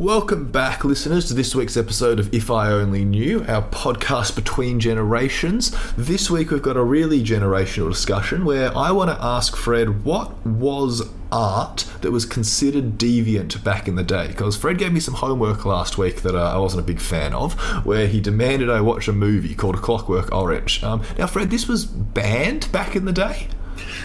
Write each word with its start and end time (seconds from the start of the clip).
Welcome 0.00 0.50
back, 0.50 0.82
listeners, 0.82 1.26
to 1.26 1.34
this 1.34 1.54
week's 1.54 1.76
episode 1.76 2.18
of 2.18 2.32
If 2.32 2.50
I 2.50 2.70
Only 2.70 3.04
Knew, 3.04 3.44
our 3.46 3.60
podcast 3.60 4.34
between 4.34 4.80
generations. 4.80 5.76
This 5.94 6.30
week 6.30 6.50
we've 6.50 6.62
got 6.62 6.78
a 6.78 6.82
really 6.82 7.22
generational 7.22 7.90
discussion 7.90 8.46
where 8.46 8.74
I 8.74 8.92
want 8.92 9.10
to 9.10 9.22
ask 9.22 9.54
Fred 9.54 10.02
what 10.02 10.34
was 10.46 11.02
art 11.30 11.84
that 12.00 12.12
was 12.12 12.24
considered 12.24 12.96
deviant 12.96 13.62
back 13.62 13.88
in 13.88 13.96
the 13.96 14.02
day? 14.02 14.28
Because 14.28 14.56
Fred 14.56 14.78
gave 14.78 14.94
me 14.94 15.00
some 15.00 15.12
homework 15.12 15.66
last 15.66 15.98
week 15.98 16.22
that 16.22 16.34
uh, 16.34 16.54
I 16.54 16.56
wasn't 16.56 16.82
a 16.82 16.86
big 16.86 16.98
fan 16.98 17.34
of, 17.34 17.52
where 17.84 18.06
he 18.06 18.22
demanded 18.22 18.70
I 18.70 18.80
watch 18.80 19.06
a 19.06 19.12
movie 19.12 19.54
called 19.54 19.74
A 19.74 19.80
Clockwork 19.80 20.32
Orange. 20.32 20.82
Um, 20.82 21.02
now, 21.18 21.26
Fred, 21.26 21.50
this 21.50 21.68
was 21.68 21.84
banned 21.84 22.72
back 22.72 22.96
in 22.96 23.04
the 23.04 23.12
day? 23.12 23.48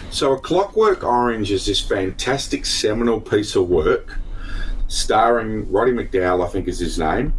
So, 0.10 0.34
A 0.34 0.40
Clockwork 0.42 1.06
Orange 1.06 1.54
is 1.54 1.66
this 1.66 1.80
fantastic 1.80 2.66
seminal 2.66 3.22
piece 3.22 3.56
of 3.56 3.70
work 3.70 4.18
starring 4.88 5.72
Roddy 5.72 5.92
McDowall, 5.92 6.46
I 6.46 6.50
think 6.50 6.68
is 6.68 6.80
his 6.80 7.00
name. 7.00 7.34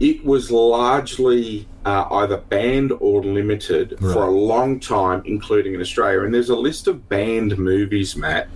It 0.00 0.24
was 0.24 0.50
largely 0.50 1.68
uh, 1.84 2.06
either 2.10 2.38
banned 2.38 2.92
or 3.00 3.22
limited 3.22 3.96
right. 4.00 4.12
for 4.12 4.24
a 4.24 4.30
long 4.30 4.80
time, 4.80 5.22
including 5.24 5.74
in 5.74 5.80
Australia. 5.80 6.22
And 6.22 6.34
there's 6.34 6.50
a 6.50 6.56
list 6.56 6.88
of 6.88 7.08
banned 7.08 7.56
movies, 7.58 8.16
Matt. 8.16 8.48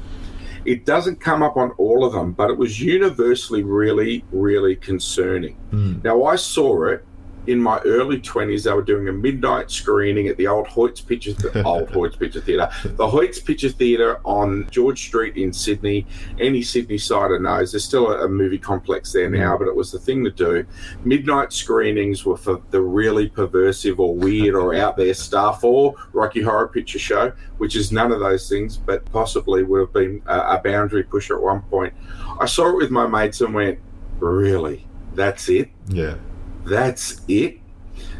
It 0.64 0.84
doesn't 0.84 1.20
come 1.20 1.42
up 1.42 1.56
on 1.56 1.70
all 1.72 2.04
of 2.04 2.12
them, 2.12 2.32
but 2.32 2.50
it 2.50 2.58
was 2.58 2.80
universally 2.80 3.62
really, 3.62 4.24
really 4.32 4.76
concerning. 4.76 5.56
Mm. 5.70 6.02
Now, 6.04 6.24
I 6.24 6.36
saw 6.36 6.84
it 6.84 7.06
in 7.48 7.62
my 7.62 7.78
early 7.80 8.20
20s, 8.20 8.64
they 8.64 8.72
were 8.72 8.82
doing 8.82 9.08
a 9.08 9.12
midnight 9.12 9.70
screening 9.70 10.28
at 10.28 10.36
the 10.36 10.46
old 10.46 10.66
Hoyts 10.66 11.04
Picture, 11.04 11.32
Th- 11.32 11.56
old 11.64 11.88
Hoyts 11.88 12.18
Picture 12.18 12.42
Theatre, 12.42 12.68
the 12.84 13.06
Hoyts 13.06 13.42
Picture 13.42 13.70
Theatre 13.70 14.20
on 14.24 14.68
George 14.70 15.00
Street 15.00 15.36
in 15.36 15.52
Sydney. 15.52 16.06
Any 16.38 16.60
Sydney 16.62 16.98
sider 16.98 17.38
knows 17.38 17.72
there's 17.72 17.84
still 17.84 18.08
a, 18.08 18.26
a 18.26 18.28
movie 18.28 18.58
complex 18.58 19.12
there 19.12 19.30
now, 19.30 19.56
mm. 19.56 19.60
but 19.60 19.68
it 19.68 19.74
was 19.74 19.90
the 19.90 19.98
thing 19.98 20.22
to 20.24 20.30
do. 20.30 20.66
Midnight 21.04 21.54
screenings 21.54 22.26
were 22.26 22.36
for 22.36 22.60
the 22.70 22.82
really 22.82 23.30
perversive 23.30 23.98
or 23.98 24.14
weird 24.14 24.54
or 24.54 24.74
out 24.74 24.98
there 24.98 25.14
stuff, 25.14 25.64
or 25.64 25.94
Rocky 26.12 26.42
Horror 26.42 26.68
Picture 26.68 26.98
Show, 26.98 27.32
which 27.56 27.76
is 27.76 27.90
none 27.90 28.12
of 28.12 28.20
those 28.20 28.46
things, 28.46 28.76
but 28.76 29.10
possibly 29.10 29.62
would 29.62 29.80
have 29.80 29.92
been 29.94 30.22
a, 30.26 30.56
a 30.56 30.60
boundary 30.62 31.02
pusher 31.02 31.36
at 31.36 31.42
one 31.42 31.62
point. 31.62 31.94
I 32.38 32.44
saw 32.44 32.68
it 32.68 32.76
with 32.76 32.90
my 32.90 33.06
mates 33.06 33.40
and 33.40 33.54
went, 33.54 33.78
really? 34.20 34.86
That's 35.14 35.48
it? 35.48 35.70
Yeah 35.88 36.16
that's 36.68 37.20
it. 37.28 37.58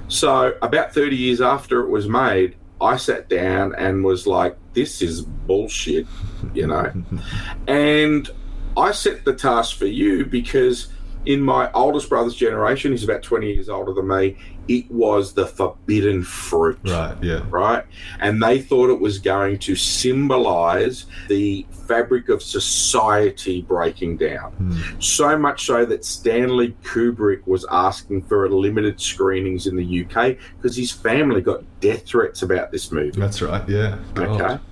So, 0.09 0.57
about 0.63 0.95
30 0.95 1.17
years 1.17 1.41
after 1.41 1.81
it 1.81 1.89
was 1.89 2.09
made, 2.09 2.57
I 2.81 2.97
sat 2.97 3.29
down 3.29 3.75
and 3.77 4.05
was 4.05 4.27
like, 4.27 4.57
this 4.73 5.03
is 5.03 5.23
bullshit, 5.23 6.07
you 6.55 6.67
know? 6.67 6.91
and 7.67 8.29
I 8.77 8.93
set 8.93 9.25
the 9.25 9.35
task 9.35 9.77
for 9.77 9.87
you 9.87 10.25
because 10.25 10.89
in 11.29 11.43
my 11.43 11.71
oldest 11.73 12.09
brother's 12.09 12.35
generation, 12.35 12.91
he's 12.91 13.05
about 13.05 13.23
20 13.23 13.53
years 13.53 13.69
older 13.69 13.93
than 13.93 14.09
me, 14.09 14.35
it 14.67 14.91
was 14.91 15.35
the 15.35 15.47
forbidden 15.47 16.23
fruit. 16.23 16.79
Right, 16.85 17.17
yeah. 17.23 17.43
Right? 17.51 17.85
And 18.19 18.43
they 18.43 18.63
thought 18.63 18.89
it 18.89 18.99
was 18.99 19.19
going 19.19 19.59
to 19.59 19.77
symbolize 19.77 21.05
the 21.29 21.67
fabric 21.87 22.31
of 22.31 22.43
society 22.43 23.61
breaking 23.61 24.17
down. 24.17 24.55
Mm. 24.59 25.05
So 25.05 25.39
much 25.39 25.67
so 25.67 25.85
that 25.85 26.03
Stanley 26.03 26.75
Kubrick 26.83 27.47
was 27.47 27.67
asking 27.71 28.23
for 28.23 28.49
limited 28.49 28.99
screenings 28.99 29.67
in 29.67 29.77
the 29.77 30.05
UK 30.07 30.39
because 30.57 30.79
his 30.79 30.91
family 30.91 31.43
got 31.43 31.63
death 31.81 32.07
threats 32.07 32.41
about 32.41 32.73
this 32.73 32.91
movie. 32.91 33.21
That's 33.21 33.43
right, 33.43 33.69
yeah. 33.69 33.99
God. 34.15 34.41
Okay. 34.41 34.63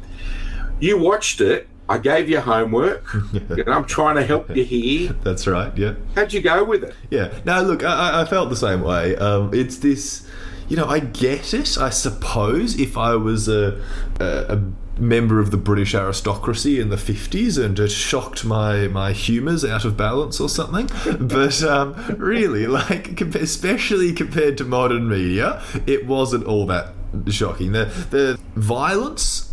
You 0.81 0.97
watched 0.97 1.43
it 1.43 1.69
I 1.89 1.98
gave 1.98 2.29
you 2.29 2.41
homework. 2.41 3.15
and 3.33 3.69
I'm 3.69 3.84
trying 3.84 4.17
to 4.17 4.25
help 4.25 4.55
you 4.55 4.65
here. 4.65 5.12
That's 5.23 5.47
right. 5.47 5.77
Yeah. 5.77 5.95
How'd 6.15 6.33
you 6.33 6.41
go 6.41 6.65
with 6.65 6.84
it? 6.84 6.95
Yeah. 7.11 7.33
No, 7.45 7.62
look, 7.62 7.84
I, 7.84 8.23
I 8.23 8.25
felt 8.25 8.51
the 8.51 8.56
same 8.56 8.83
way. 8.83 9.16
Um, 9.16 9.55
it's 9.55 9.78
this, 9.78 10.28
you 10.69 10.77
know, 10.77 10.87
I 10.87 11.00
get 11.00 11.55
it. 11.55 11.78
I 11.78 11.91
suppose 11.91 12.78
if 12.78 12.97
I 12.97 13.15
was 13.15 13.49
a, 13.49 13.81
a, 14.19 14.25
a 14.56 14.62
member 15.00 15.38
of 15.41 15.50
the 15.50 15.56
British 15.56 15.94
aristocracy 15.94 16.81
in 16.81 16.88
the 16.88 16.97
50s 16.97 17.62
and 17.62 17.78
it 17.78 17.91
shocked 17.91 18.44
my, 18.44 18.88
my 18.88 19.12
humours 19.12 19.65
out 19.65 19.84
of 19.84 19.97
balance 19.97 20.41
or 20.41 20.49
something. 20.49 20.88
but 21.21 21.62
um, 21.62 21.94
really, 22.19 22.66
like, 22.66 23.21
especially 23.21 24.12
compared 24.12 24.59
to 24.59 24.65
modern 24.65 25.09
media, 25.09 25.62
it 25.87 26.06
wasn't 26.06 26.44
all 26.44 26.66
that 26.66 26.94
shocking. 27.28 27.72
The, 27.72 27.84
the 28.11 28.41
violence 28.56 29.46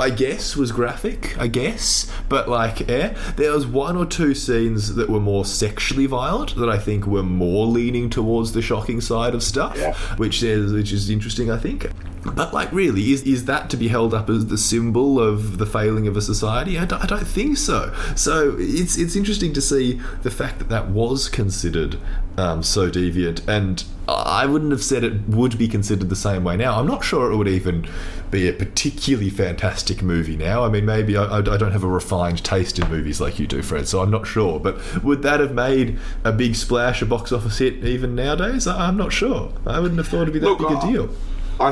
I 0.00 0.10
guess 0.10 0.56
was 0.56 0.70
graphic, 0.70 1.36
I 1.38 1.48
guess, 1.48 2.10
but 2.28 2.48
like, 2.48 2.88
yeah, 2.88 3.16
there 3.36 3.52
was 3.52 3.66
one 3.66 3.96
or 3.96 4.06
two 4.06 4.32
scenes 4.32 4.94
that 4.94 5.10
were 5.10 5.18
more 5.18 5.44
sexually 5.44 6.06
violent 6.06 6.54
that 6.54 6.68
I 6.68 6.78
think 6.78 7.06
were 7.06 7.24
more 7.24 7.66
leaning 7.66 8.08
towards 8.08 8.52
the 8.52 8.62
shocking 8.62 9.00
side 9.00 9.34
of 9.34 9.42
stuff, 9.42 9.76
yeah. 9.76 9.94
which 10.16 10.42
is 10.42 10.72
which 10.72 10.92
is 10.92 11.10
interesting, 11.10 11.50
I 11.50 11.58
think. 11.58 11.90
But 12.34 12.52
like, 12.52 12.72
really, 12.72 13.12
is 13.12 13.22
is 13.22 13.44
that 13.46 13.70
to 13.70 13.76
be 13.76 13.88
held 13.88 14.14
up 14.14 14.28
as 14.28 14.46
the 14.46 14.58
symbol 14.58 15.20
of 15.20 15.58
the 15.58 15.66
failing 15.66 16.06
of 16.06 16.16
a 16.16 16.22
society? 16.22 16.78
I 16.78 16.84
don't, 16.84 17.02
I 17.02 17.06
don't 17.06 17.26
think 17.26 17.56
so. 17.56 17.94
So 18.16 18.56
it's 18.58 18.96
it's 18.96 19.16
interesting 19.16 19.52
to 19.54 19.60
see 19.60 20.00
the 20.22 20.30
fact 20.30 20.58
that 20.58 20.68
that 20.68 20.88
was 20.88 21.28
considered 21.28 21.98
um, 22.36 22.62
so 22.62 22.90
deviant, 22.90 23.46
and 23.48 23.84
I 24.08 24.46
wouldn't 24.46 24.70
have 24.70 24.82
said 24.82 25.04
it 25.04 25.28
would 25.28 25.58
be 25.58 25.68
considered 25.68 26.08
the 26.08 26.16
same 26.16 26.44
way 26.44 26.56
now. 26.56 26.78
I'm 26.78 26.86
not 26.86 27.04
sure 27.04 27.30
it 27.30 27.36
would 27.36 27.48
even 27.48 27.86
be 28.30 28.48
a 28.48 28.52
particularly 28.52 29.30
fantastic 29.30 30.02
movie 30.02 30.36
now. 30.36 30.64
I 30.64 30.68
mean, 30.68 30.86
maybe 30.86 31.16
I, 31.16 31.38
I, 31.38 31.40
don't 31.40 31.72
have 31.72 31.84
a 31.84 31.88
refined 31.88 32.42
taste 32.44 32.78
in 32.78 32.88
movies 32.88 33.20
like 33.20 33.38
you 33.38 33.46
do, 33.46 33.62
Fred, 33.62 33.86
so 33.88 34.00
I'm 34.00 34.10
not 34.10 34.26
sure. 34.26 34.60
But 34.60 35.02
would 35.02 35.22
that 35.22 35.40
have 35.40 35.52
made 35.52 35.98
a 36.24 36.32
big 36.32 36.54
splash, 36.54 37.02
a 37.02 37.06
box 37.06 37.32
office 37.32 37.58
hit 37.58 37.84
even 37.84 38.14
nowadays? 38.14 38.66
I, 38.66 38.88
am 38.88 38.96
not 38.96 39.12
sure. 39.12 39.52
I 39.66 39.80
wouldn't 39.80 39.98
have 39.98 40.08
thought 40.08 40.22
it'd 40.22 40.34
be 40.34 40.40
that 40.40 40.46
Look, 40.46 40.58
big 40.58 40.70
a 40.70 40.80
deal. 40.80 41.10
I 41.10 41.14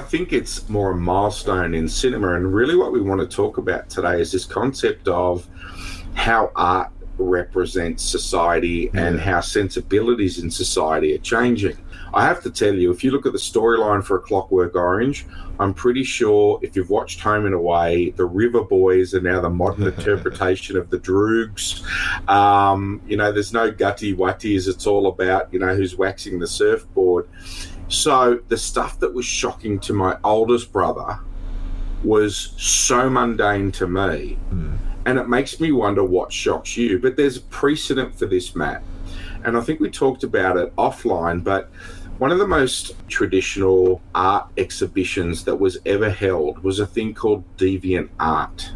think 0.00 0.32
it's 0.32 0.68
more 0.68 0.90
a 0.90 0.96
milestone 0.96 1.74
in 1.74 1.88
cinema, 1.88 2.34
and 2.34 2.52
really 2.52 2.74
what 2.74 2.92
we 2.92 3.00
want 3.00 3.20
to 3.20 3.26
talk 3.26 3.58
about 3.58 3.88
today 3.88 4.20
is 4.20 4.32
this 4.32 4.44
concept 4.44 5.06
of 5.06 5.46
how 6.14 6.50
art 6.56 6.90
represents 7.18 8.02
society 8.02 8.90
and 8.94 9.18
how 9.18 9.40
sensibilities 9.40 10.38
in 10.38 10.50
society 10.50 11.14
are 11.14 11.18
changing. 11.18 11.76
I 12.12 12.24
have 12.24 12.42
to 12.42 12.50
tell 12.50 12.74
you, 12.74 12.90
if 12.90 13.04
you 13.04 13.10
look 13.10 13.26
at 13.26 13.32
the 13.32 13.38
storyline 13.38 14.02
for 14.02 14.16
A 14.16 14.20
Clockwork 14.20 14.74
Orange, 14.74 15.26
I'm 15.58 15.74
pretty 15.74 16.04
sure 16.04 16.58
if 16.62 16.74
you've 16.74 16.90
watched 16.90 17.20
Home 17.20 17.46
and 17.46 17.54
Away, 17.54 18.10
the 18.10 18.24
River 18.24 18.62
Boys 18.62 19.14
are 19.14 19.20
now 19.20 19.40
the 19.40 19.50
modern 19.50 19.86
interpretation 19.98 20.76
of 20.76 20.90
the 20.90 20.98
Droogs. 20.98 21.82
Um, 22.28 23.00
you 23.06 23.16
know, 23.16 23.32
there's 23.32 23.52
no 23.52 23.70
gutty 23.70 24.14
wutties. 24.14 24.68
It's 24.68 24.86
all 24.86 25.06
about, 25.06 25.52
you 25.52 25.58
know, 25.58 25.74
who's 25.74 25.96
waxing 25.96 26.38
the 26.38 26.46
surfboard. 26.46 27.28
So 27.88 28.40
the 28.48 28.58
stuff 28.58 28.98
that 29.00 29.14
was 29.14 29.24
shocking 29.24 29.78
to 29.80 29.92
my 29.92 30.16
oldest 30.24 30.72
brother 30.72 31.18
was 32.02 32.52
so 32.56 33.08
mundane 33.08 33.72
to 33.72 33.86
me. 33.86 34.38
Mm. 34.50 34.78
And 35.06 35.18
it 35.18 35.28
makes 35.28 35.60
me 35.60 35.72
wonder 35.72 36.04
what 36.04 36.32
shocks 36.32 36.76
you. 36.76 36.98
But 36.98 37.16
there's 37.16 37.36
a 37.36 37.42
precedent 37.42 38.18
for 38.18 38.26
this, 38.26 38.56
Matt. 38.56 38.82
And 39.44 39.56
I 39.56 39.60
think 39.60 39.78
we 39.80 39.90
talked 39.90 40.24
about 40.24 40.56
it 40.56 40.74
offline, 40.76 41.44
but 41.44 41.70
one 42.18 42.32
of 42.32 42.38
the 42.38 42.46
most 42.46 42.94
traditional 43.08 44.00
art 44.14 44.48
exhibitions 44.56 45.44
that 45.44 45.56
was 45.56 45.78
ever 45.84 46.10
held 46.10 46.58
was 46.60 46.80
a 46.80 46.86
thing 46.86 47.14
called 47.14 47.44
deviant 47.56 48.08
art. 48.18 48.72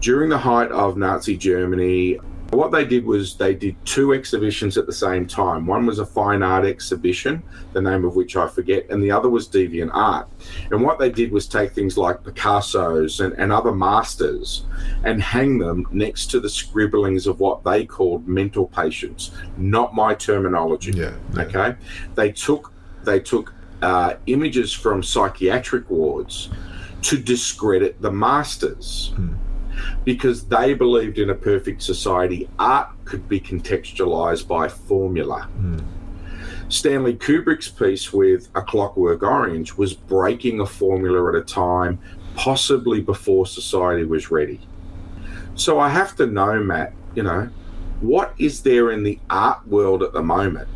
During 0.00 0.30
the 0.30 0.38
height 0.38 0.70
of 0.70 0.96
Nazi 0.96 1.36
Germany, 1.36 2.18
what 2.50 2.70
they 2.70 2.84
did 2.84 3.04
was 3.04 3.36
they 3.36 3.54
did 3.54 3.76
two 3.84 4.12
exhibitions 4.14 4.78
at 4.78 4.86
the 4.86 4.92
same 4.92 5.26
time. 5.26 5.66
One 5.66 5.84
was 5.84 5.98
a 5.98 6.06
fine 6.06 6.42
art 6.42 6.64
exhibition, 6.64 7.42
the 7.72 7.82
name 7.82 8.04
of 8.04 8.14
which 8.14 8.36
I 8.36 8.46
forget, 8.46 8.86
and 8.88 9.02
the 9.02 9.10
other 9.10 9.28
was 9.28 9.48
deviant 9.48 9.90
art. 9.92 10.28
And 10.70 10.82
what 10.82 10.98
they 10.98 11.10
did 11.10 11.32
was 11.32 11.48
take 11.48 11.72
things 11.72 11.98
like 11.98 12.22
Picasso's 12.22 13.20
and, 13.20 13.32
and 13.34 13.52
other 13.52 13.72
masters 13.72 14.64
and 15.04 15.20
hang 15.20 15.58
them 15.58 15.86
next 15.90 16.30
to 16.32 16.40
the 16.40 16.48
scribblings 16.48 17.26
of 17.26 17.40
what 17.40 17.64
they 17.64 17.84
called 17.84 18.28
mental 18.28 18.68
patients. 18.68 19.32
Not 19.56 19.94
my 19.94 20.14
terminology. 20.14 20.92
Yeah, 20.92 21.14
yeah. 21.34 21.42
Okay. 21.42 21.74
They 22.14 22.32
took 22.32 22.72
they 23.02 23.20
took 23.20 23.54
uh, 23.82 24.14
images 24.26 24.72
from 24.72 25.02
psychiatric 25.02 25.88
wards 25.90 26.50
to 27.02 27.18
discredit 27.18 28.00
the 28.00 28.10
masters. 28.10 29.12
Hmm 29.16 29.34
because 30.04 30.44
they 30.44 30.74
believed 30.74 31.18
in 31.18 31.30
a 31.30 31.34
perfect 31.34 31.82
society, 31.82 32.48
art 32.58 32.88
could 33.04 33.28
be 33.28 33.40
contextualized 33.40 34.46
by 34.46 34.68
formula. 34.68 35.48
Mm. 35.60 35.84
Stanley 36.68 37.14
Kubrick's 37.14 37.68
piece 37.68 38.12
with 38.12 38.48
A 38.54 38.62
Clockwork 38.62 39.22
Orange 39.22 39.74
was 39.74 39.94
breaking 39.94 40.60
a 40.60 40.66
formula 40.66 41.28
at 41.28 41.34
a 41.36 41.42
time, 41.42 41.98
possibly 42.34 43.00
before 43.00 43.46
society 43.46 44.04
was 44.04 44.30
ready. 44.30 44.60
So 45.54 45.78
I 45.78 45.88
have 45.88 46.16
to 46.16 46.26
know, 46.26 46.60
Matt, 46.60 46.92
you 47.14 47.22
know, 47.22 47.48
what 48.00 48.34
is 48.38 48.62
there 48.62 48.90
in 48.90 49.04
the 49.04 49.18
art 49.30 49.66
world 49.66 50.02
at 50.02 50.12
the 50.12 50.22
moment 50.22 50.68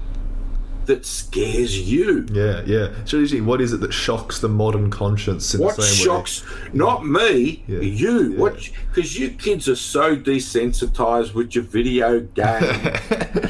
that 0.90 1.06
scares 1.06 1.78
you? 1.81 2.26
Yeah, 2.32 2.62
yeah. 2.66 2.92
So 3.04 3.16
usually, 3.19 3.40
what 3.40 3.60
is 3.60 3.72
it 3.72 3.81
that 3.81 3.92
shocks 3.92 4.40
the 4.40 4.48
modern 4.48 4.90
conscience 4.90 5.54
in 5.54 5.60
What 5.60 5.76
the 5.76 5.82
same 5.82 6.04
shocks 6.06 6.44
not 6.72 7.06
me, 7.06 7.62
Yeah. 7.66 7.81
you? 7.81 8.28
Yeah. 8.32 8.38
What? 8.38 8.69
Because 8.92 9.19
you 9.19 9.31
kids 9.31 9.69
are 9.69 9.76
so 9.76 10.16
desensitized 10.16 11.32
with 11.34 11.54
your 11.54 11.64
video 11.64 12.20
game 12.20 12.94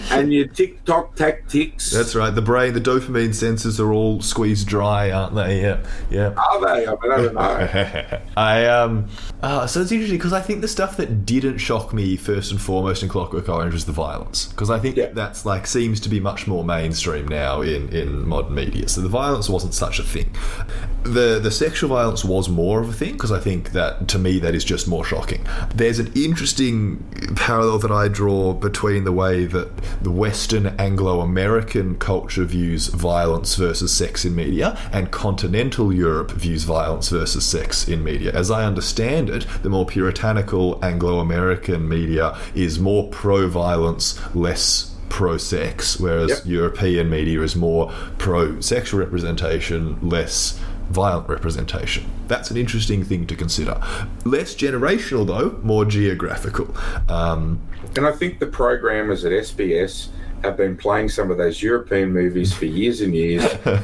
and 0.10 0.32
your 0.32 0.46
TikTok 0.46 1.16
tactics. 1.16 1.92
way? 1.92 1.98
That's 1.98 2.14
right. 2.14 2.30
The 2.34 2.42
brain, 2.42 2.74
the 2.74 2.80
dopamine 2.80 3.30
sensors 3.30 3.80
are 3.80 3.92
all 3.92 4.20
squeezed 4.20 4.68
dry, 4.68 5.10
aren't 5.10 5.34
they? 5.34 5.62
Yeah, 5.62 5.80
yeah. 6.10 6.34
Are 6.36 6.60
they? 6.60 6.86
I, 6.86 6.90
mean, 6.90 7.12
I 7.12 7.16
don't 7.16 7.34
know. 7.34 8.20
I 8.36 8.66
um, 8.66 9.08
uh, 9.42 9.66
so 9.66 9.80
it's 9.80 9.90
interesting 9.92 10.18
because 10.18 10.32
I 10.32 10.40
think 10.40 10.60
the 10.60 10.68
stuff 10.68 10.96
that 10.98 11.24
didn't 11.26 11.58
shock 11.58 11.92
me 11.92 12.16
first 12.16 12.50
and 12.52 12.60
foremost 12.60 13.02
in 13.02 13.08
Clockwork 13.08 13.48
Orange 13.48 13.72
was 13.72 13.86
the 13.86 13.92
violence 13.92 14.46
because 14.48 14.70
I 14.70 14.78
think 14.78 14.96
Yeah. 14.96 15.06
that's 15.12 15.46
like 15.46 15.66
seems 15.66 16.00
to 16.00 16.08
be 16.08 16.20
much 16.20 16.46
more 16.46 16.64
mainstream 16.64 17.26
now 17.30 17.62
in 17.62 17.88
in 17.88 18.28
modern 18.28 18.54
media. 18.54 18.88
So 18.88 19.00
the 19.00 19.08
violence 19.08 19.48
wasn't 19.48 19.72
such 19.72 19.98
a 19.98 20.02
thing. 20.02 20.30
The 21.04 21.38
the 21.42 21.50
sexual 21.50 21.88
violence 21.88 22.22
was 22.24 22.50
more 22.50 22.82
of 22.82 22.90
a 22.90 22.92
thing 22.92 23.12
because 23.12 23.32
I 23.32 23.40
think 23.40 23.72
that 23.72 24.08
to 24.08 24.18
me 24.18 24.38
that 24.40 24.54
is 24.54 24.64
just 24.64 24.86
more 24.86 25.04
shocking. 25.04 25.42
There's 25.74 25.98
an 25.98 26.12
interesting 26.14 27.02
parallel 27.36 27.78
that 27.78 27.90
I 27.90 28.08
draw 28.08 28.52
between 28.52 29.04
the 29.04 29.12
way 29.12 29.46
that 29.46 29.70
the 30.02 30.10
Western 30.10 30.66
Anglo-American 30.78 31.96
culture 31.96 32.44
views 32.44 32.88
violence 32.88 33.54
versus 33.54 33.92
sex 33.92 34.24
in 34.24 34.34
media 34.34 34.76
and 34.92 35.10
continental 35.10 35.92
Europe 35.92 36.32
views 36.32 36.64
violence 36.64 37.08
versus 37.08 37.46
sex 37.46 37.88
in 37.88 38.04
media. 38.04 38.32
As 38.32 38.50
I 38.50 38.64
understand 38.64 39.30
it, 39.30 39.46
the 39.62 39.70
more 39.70 39.86
puritanical 39.86 40.78
Anglo-American 40.84 41.88
media 41.88 42.36
is 42.54 42.78
more 42.78 43.08
pro-violence, 43.08 44.18
less 44.34 44.89
pro-sex, 45.10 46.00
whereas 46.00 46.30
Yep. 46.30 46.46
European 46.46 47.10
media 47.10 47.42
is 47.42 47.54
more 47.54 47.92
pro-sexual 48.16 48.98
representation, 49.00 49.98
less 50.00 50.58
violent 50.90 51.28
representation. 51.28 52.04
That's 52.28 52.50
an 52.50 52.56
interesting 52.56 53.04
thing 53.04 53.26
to 53.26 53.36
consider. 53.36 53.78
Less 54.24 54.54
generational, 54.54 55.26
though, 55.26 55.58
more 55.62 55.84
geographical. 55.84 56.74
Um, 57.08 57.60
And 57.96 58.06
I 58.06 58.12
think 58.12 58.38
the 58.38 58.46
programmers 58.46 59.24
at 59.24 59.32
SBS 59.32 60.08
have 60.42 60.56
been 60.56 60.76
playing 60.76 61.08
some 61.08 61.30
of 61.30 61.38
those 61.38 61.62
European 61.62 62.12
movies 62.12 62.52
for 62.52 62.64
years 62.64 63.00
and 63.00 63.14
years 63.14 63.42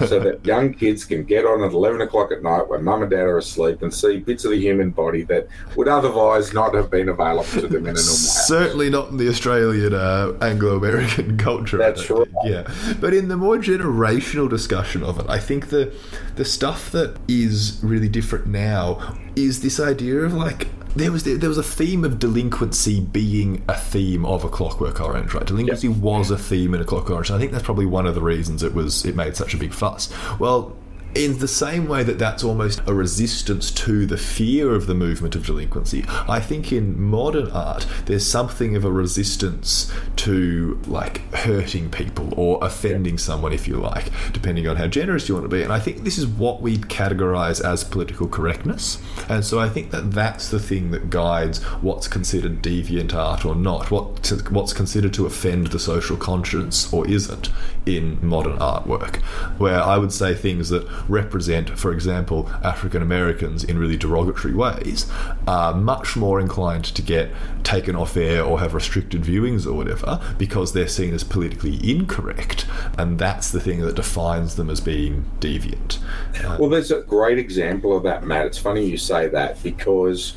so 0.08 0.18
that 0.20 0.40
young 0.44 0.72
kids 0.72 1.04
can 1.04 1.24
get 1.24 1.44
on 1.44 1.62
at 1.62 1.72
11 1.72 2.00
o'clock 2.00 2.32
at 2.32 2.42
night 2.42 2.68
when 2.68 2.82
mum 2.82 3.02
and 3.02 3.10
dad 3.10 3.20
are 3.20 3.38
asleep 3.38 3.82
and 3.82 3.92
see 3.92 4.18
bits 4.18 4.44
of 4.44 4.50
the 4.50 4.58
human 4.58 4.90
body 4.90 5.22
that 5.22 5.48
would 5.76 5.88
otherwise 5.88 6.52
not 6.52 6.74
have 6.74 6.90
been 6.90 7.08
available 7.08 7.44
to 7.44 7.68
them 7.68 7.86
in 7.86 7.96
a 7.96 8.00
normal 8.00 8.02
house. 8.02 8.46
Certainly 8.46 8.90
not 8.90 9.10
in 9.10 9.16
the 9.16 9.28
Australian 9.28 9.94
uh, 9.94 10.32
Anglo-American 10.40 11.36
culture. 11.48 11.76
That's 11.76 12.08
right. 12.10 12.28
Yeah, 12.44 12.70
but 13.00 13.14
in 13.14 13.28
the 13.28 13.36
more 13.36 13.56
generational 13.56 14.48
discussion 14.48 15.02
of 15.02 15.18
it, 15.20 15.26
I 15.28 15.38
think 15.38 15.68
the 15.68 15.92
the 16.36 16.44
stuff 16.44 16.90
that 16.92 17.16
is 17.26 17.80
really 17.82 18.08
different 18.08 18.46
now 18.46 19.16
is 19.34 19.62
this 19.62 19.80
idea 19.80 20.20
of 20.20 20.34
like. 20.34 20.68
There 20.94 21.12
was 21.12 21.24
there 21.24 21.48
was 21.50 21.58
a 21.58 21.62
theme 21.62 22.06
of 22.06 22.18
delinquency 22.18 23.00
being 23.00 23.62
a 23.68 23.74
theme 23.74 24.24
of 24.24 24.44
a 24.44 24.48
Clockwork 24.48 24.98
Orange, 24.98 25.34
right? 25.34 25.44
Delinquency 25.44 25.88
was 25.88 26.30
a 26.30 26.38
theme 26.38 26.72
in 26.72 26.80
a 26.80 26.86
Clockwork 26.86 27.10
Orange. 27.10 27.28
And 27.28 27.36
I 27.36 27.38
think 27.38 27.52
that's 27.52 27.64
probably 27.64 27.84
one 27.84 28.06
of 28.06 28.14
the 28.14 28.22
reasons 28.22 28.62
it 28.62 28.72
was 28.72 29.04
it 29.04 29.14
made 29.14 29.36
such 29.36 29.52
a 29.52 29.58
big 29.58 29.74
fuss. 29.74 30.10
Well, 30.38 30.74
in 31.16 31.38
the 31.38 31.48
same 31.48 31.88
way 31.88 32.02
that 32.02 32.18
that's 32.18 32.44
almost 32.44 32.80
a 32.86 32.94
resistance 32.94 33.70
to 33.70 34.06
the 34.06 34.18
fear 34.18 34.74
of 34.74 34.86
the 34.86 34.94
movement 34.94 35.34
of 35.34 35.46
delinquency, 35.46 36.04
I 36.08 36.40
think 36.40 36.72
in 36.72 37.00
modern 37.00 37.50
art 37.50 37.86
there's 38.04 38.26
something 38.26 38.76
of 38.76 38.84
a 38.84 38.92
resistance 38.92 39.92
to 40.16 40.80
like 40.86 41.32
hurting 41.34 41.90
people 41.90 42.32
or 42.38 42.58
offending 42.62 43.18
someone, 43.18 43.52
if 43.52 43.66
you 43.66 43.76
like, 43.76 44.10
depending 44.32 44.68
on 44.68 44.76
how 44.76 44.86
generous 44.86 45.28
you 45.28 45.34
want 45.34 45.44
to 45.44 45.48
be. 45.48 45.62
And 45.62 45.72
I 45.72 45.80
think 45.80 46.04
this 46.04 46.18
is 46.18 46.26
what 46.26 46.60
we 46.60 46.78
categorize 46.78 47.64
as 47.64 47.82
political 47.84 48.28
correctness. 48.28 49.00
And 49.28 49.44
so 49.44 49.58
I 49.58 49.68
think 49.68 49.90
that 49.90 50.12
that's 50.12 50.50
the 50.50 50.60
thing 50.60 50.90
that 50.90 51.10
guides 51.10 51.62
what's 51.82 52.08
considered 52.08 52.62
deviant 52.62 53.14
art 53.14 53.44
or 53.44 53.54
not, 53.54 53.90
what 53.90 54.30
what's 54.50 54.72
considered 54.72 55.14
to 55.14 55.26
offend 55.26 55.68
the 55.68 55.78
social 55.78 56.16
conscience 56.16 56.92
or 56.92 57.06
isn't 57.08 57.50
in 57.86 58.18
modern 58.26 58.58
artwork. 58.58 59.16
Where 59.58 59.82
I 59.82 59.96
would 59.98 60.12
say 60.12 60.34
things 60.34 60.68
that 60.70 61.05
represent, 61.08 61.78
for 61.78 61.92
example, 61.92 62.50
African 62.62 63.02
Americans 63.02 63.64
in 63.64 63.78
really 63.78 63.96
derogatory 63.96 64.54
ways 64.54 65.10
are 65.46 65.74
much 65.74 66.16
more 66.16 66.40
inclined 66.40 66.84
to 66.84 67.02
get 67.02 67.30
taken 67.64 67.96
off 67.96 68.16
air 68.16 68.42
or 68.42 68.60
have 68.60 68.74
restricted 68.74 69.22
viewings 69.22 69.66
or 69.66 69.72
whatever 69.72 70.20
because 70.38 70.72
they're 70.72 70.88
seen 70.88 71.14
as 71.14 71.24
politically 71.24 71.78
incorrect. 71.88 72.66
And 72.98 73.18
that's 73.18 73.50
the 73.50 73.60
thing 73.60 73.80
that 73.80 73.96
defines 73.96 74.56
them 74.56 74.70
as 74.70 74.80
being 74.80 75.24
deviant. 75.40 75.98
Uh, 76.44 76.56
Well, 76.58 76.70
there's 76.70 76.90
a 76.90 77.02
great 77.02 77.38
example 77.38 77.96
of 77.96 78.02
that, 78.04 78.24
Matt. 78.24 78.46
It's 78.46 78.58
funny 78.58 78.86
you 78.86 78.98
say 78.98 79.28
that 79.28 79.62
because 79.62 80.34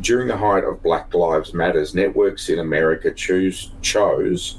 during 0.00 0.28
the 0.28 0.36
height 0.36 0.64
of 0.64 0.82
Black 0.82 1.12
Lives 1.14 1.54
Matters, 1.54 1.94
networks 1.94 2.48
in 2.48 2.58
America 2.58 3.12
choose 3.12 3.70
chose 3.82 4.57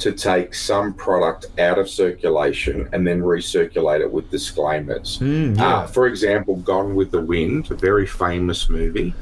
to 0.00 0.12
take 0.12 0.54
some 0.54 0.94
product 0.94 1.46
out 1.58 1.78
of 1.78 1.88
circulation 1.88 2.88
and 2.92 3.06
then 3.06 3.20
recirculate 3.20 4.00
it 4.00 4.10
with 4.10 4.30
disclaimers. 4.30 5.18
Mm, 5.18 5.56
yeah. 5.56 5.78
Uh, 5.78 5.86
for 5.86 6.06
example, 6.06 6.56
Gone 6.56 6.94
with 6.94 7.10
the 7.10 7.20
Wind, 7.20 7.70
a 7.70 7.74
very 7.74 8.06
famous 8.06 8.68
movie 8.68 9.14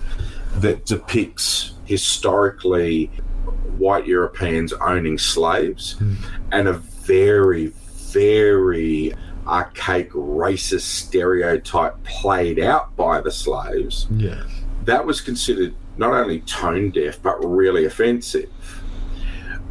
that 0.56 0.86
depicts 0.86 1.74
historically 1.84 3.06
white 3.78 4.06
Europeans 4.06 4.72
owning 4.72 5.18
slaves 5.18 5.96
and 6.50 6.68
a 6.68 6.72
very, 6.72 7.66
very 8.12 9.12
archaic 9.46 10.10
racist 10.12 10.80
stereotype 10.80 12.02
played 12.04 12.58
out 12.58 12.94
by 12.96 13.20
the 13.20 13.30
slaves, 13.30 14.06
yeah. 14.10 14.42
that 14.84 15.04
was 15.04 15.20
considered 15.20 15.74
not 15.96 16.12
only 16.12 16.40
tone 16.40 16.90
deaf 16.90 17.20
but 17.22 17.36
really 17.44 17.84
offensive. 17.84 18.50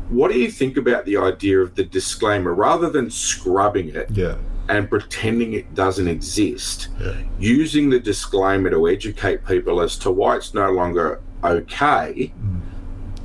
What 0.10 0.32
do 0.32 0.40
you 0.40 0.52
think 0.52 0.78
about 0.78 1.06
the 1.06 1.18
idea 1.18 1.60
of 1.60 1.76
the 1.76 1.84
disclaimer 1.84 2.54
rather 2.54 2.90
than 2.90 3.10
scrubbing 3.10 3.90
it 3.90 4.10
Yeah. 4.12 4.36
and 4.70 4.90
pretending 4.90 5.54
it 5.54 5.74
doesn't 5.74 6.08
exist? 6.08 6.90
Yeah. 7.02 7.14
Using 7.40 7.90
the 7.90 8.00
disclaimer 8.00 8.70
to 8.70 8.88
educate 8.88 9.46
people 9.46 9.82
as 9.82 9.98
to 10.00 10.12
why 10.12 10.38
it's 10.38 10.54
no 10.54 10.72
longer 10.72 11.22
okay, 11.44 12.32
mm. 12.40 12.62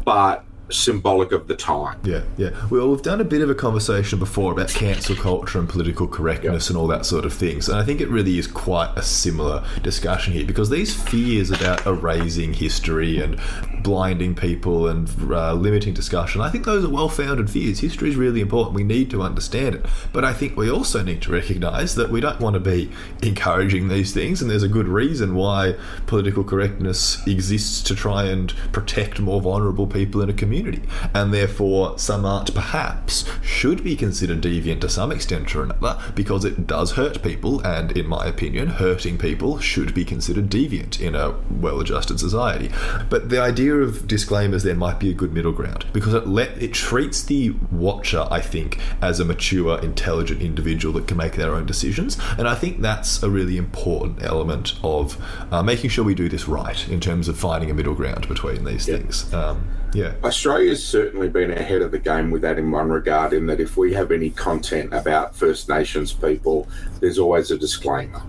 but 0.04 0.44
symbolic 0.70 1.32
of 1.32 1.48
the 1.48 1.56
time. 1.56 1.98
Yeah, 2.04 2.22
yeah. 2.36 2.50
Well, 2.70 2.88
we've 2.90 3.02
done 3.02 3.20
a 3.20 3.24
bit 3.24 3.42
of 3.42 3.50
a 3.50 3.54
conversation 3.54 4.18
before 4.18 4.52
about 4.52 4.68
cancel 4.68 5.16
culture 5.16 5.58
and 5.58 5.68
political 5.68 6.06
correctness 6.06 6.68
and 6.68 6.76
all 6.76 6.86
that 6.88 7.06
sort 7.06 7.24
of 7.24 7.32
things. 7.32 7.68
And 7.68 7.78
I 7.78 7.84
think 7.84 8.00
it 8.00 8.08
really 8.08 8.38
is 8.38 8.46
quite 8.46 8.92
a 8.96 9.02
similar 9.02 9.64
discussion 9.82 10.32
here 10.32 10.46
because 10.46 10.70
these 10.70 10.94
fears 10.94 11.50
about 11.50 11.86
erasing 11.86 12.54
history 12.54 13.20
and 13.20 13.38
blinding 13.82 14.34
people 14.34 14.88
and 14.88 15.08
uh, 15.32 15.54
limiting 15.54 15.94
discussion, 15.94 16.40
I 16.40 16.50
think 16.50 16.64
those 16.64 16.84
are 16.84 16.88
well 16.88 17.08
founded 17.08 17.50
fears. 17.50 17.80
History 17.80 18.10
is 18.10 18.16
really 18.16 18.40
important. 18.40 18.74
We 18.74 18.84
need 18.84 19.10
to 19.10 19.22
understand 19.22 19.76
it. 19.76 19.86
But 20.12 20.24
I 20.24 20.32
think 20.32 20.56
we 20.56 20.70
also 20.70 21.02
need 21.02 21.22
to 21.22 21.32
recognize 21.32 21.94
that 21.94 22.10
we 22.10 22.20
don't 22.20 22.40
want 22.40 22.54
to 22.54 22.60
be 22.60 22.90
encouraging 23.22 23.88
these 23.88 24.12
things. 24.12 24.40
And 24.40 24.50
there's 24.50 24.62
a 24.62 24.68
good 24.68 24.88
reason 24.88 25.34
why 25.34 25.74
political 26.06 26.44
correctness 26.44 27.26
exists 27.26 27.82
to 27.84 27.94
try 27.94 28.24
and 28.24 28.52
protect 28.72 29.20
more 29.20 29.40
vulnerable 29.40 29.86
people 29.86 30.20
in 30.22 30.30
a 30.30 30.34
community. 30.34 30.82
And 31.14 31.32
therefore, 31.32 31.98
some 31.98 32.24
art 32.24 32.54
perhaps 32.54 33.24
should 33.42 33.82
be 33.84 33.96
considered 33.96 34.40
deviant 34.40 34.80
to 34.80 34.88
some 34.88 35.12
extent 35.12 35.54
or 35.54 35.62
another 35.64 36.00
because 36.14 36.44
it 36.44 36.66
does 36.66 36.92
hurt 36.92 37.22
people. 37.22 37.60
And 37.60 37.92
in 37.96 38.06
my 38.06 38.26
opinion, 38.26 38.68
hurting 38.68 39.18
people 39.18 39.58
should 39.58 39.94
be 39.94 40.04
considered 40.04 40.50
deviant 40.50 41.00
in 41.00 41.14
a 41.14 41.34
well 41.50 41.80
adjusted 41.80 42.20
society. 42.20 42.70
But 43.08 43.28
the 43.28 43.40
idea 43.40 43.69
of 43.78 44.06
disclaimers 44.06 44.62
there 44.62 44.74
might 44.74 44.98
be 44.98 45.10
a 45.10 45.14
good 45.14 45.32
middle 45.32 45.52
ground 45.52 45.86
because 45.92 46.14
it 46.14 46.26
let 46.26 46.60
it 46.62 46.72
treats 46.72 47.22
the 47.22 47.54
watcher, 47.70 48.26
I 48.30 48.40
think, 48.40 48.78
as 49.00 49.20
a 49.20 49.24
mature, 49.24 49.78
intelligent 49.80 50.42
individual 50.42 50.94
that 50.94 51.06
can 51.06 51.16
make 51.16 51.34
their 51.34 51.54
own 51.54 51.66
decisions. 51.66 52.18
And 52.38 52.48
I 52.48 52.54
think 52.54 52.80
that's 52.80 53.22
a 53.22 53.30
really 53.30 53.56
important 53.56 54.22
element 54.22 54.74
of 54.82 55.16
uh, 55.52 55.62
making 55.62 55.90
sure 55.90 56.04
we 56.04 56.14
do 56.14 56.28
this 56.28 56.48
right 56.48 56.88
in 56.88 57.00
terms 57.00 57.28
of 57.28 57.38
finding 57.38 57.70
a 57.70 57.74
middle 57.74 57.94
ground 57.94 58.28
between 58.28 58.64
these 58.64 58.86
things. 58.86 59.32
Um, 59.32 59.68
yeah. 59.92 60.14
Australia's 60.22 60.86
certainly 60.86 61.28
been 61.28 61.50
ahead 61.50 61.82
of 61.82 61.90
the 61.90 61.98
game 61.98 62.30
with 62.30 62.42
that 62.42 62.58
in 62.58 62.70
one 62.70 62.90
regard, 62.90 63.32
in 63.32 63.46
that 63.46 63.60
if 63.60 63.76
we 63.76 63.92
have 63.94 64.12
any 64.12 64.30
content 64.30 64.94
about 64.94 65.34
First 65.34 65.68
Nations 65.68 66.12
people, 66.12 66.68
there's 67.00 67.18
always 67.18 67.50
a 67.50 67.58
disclaimer. 67.58 68.22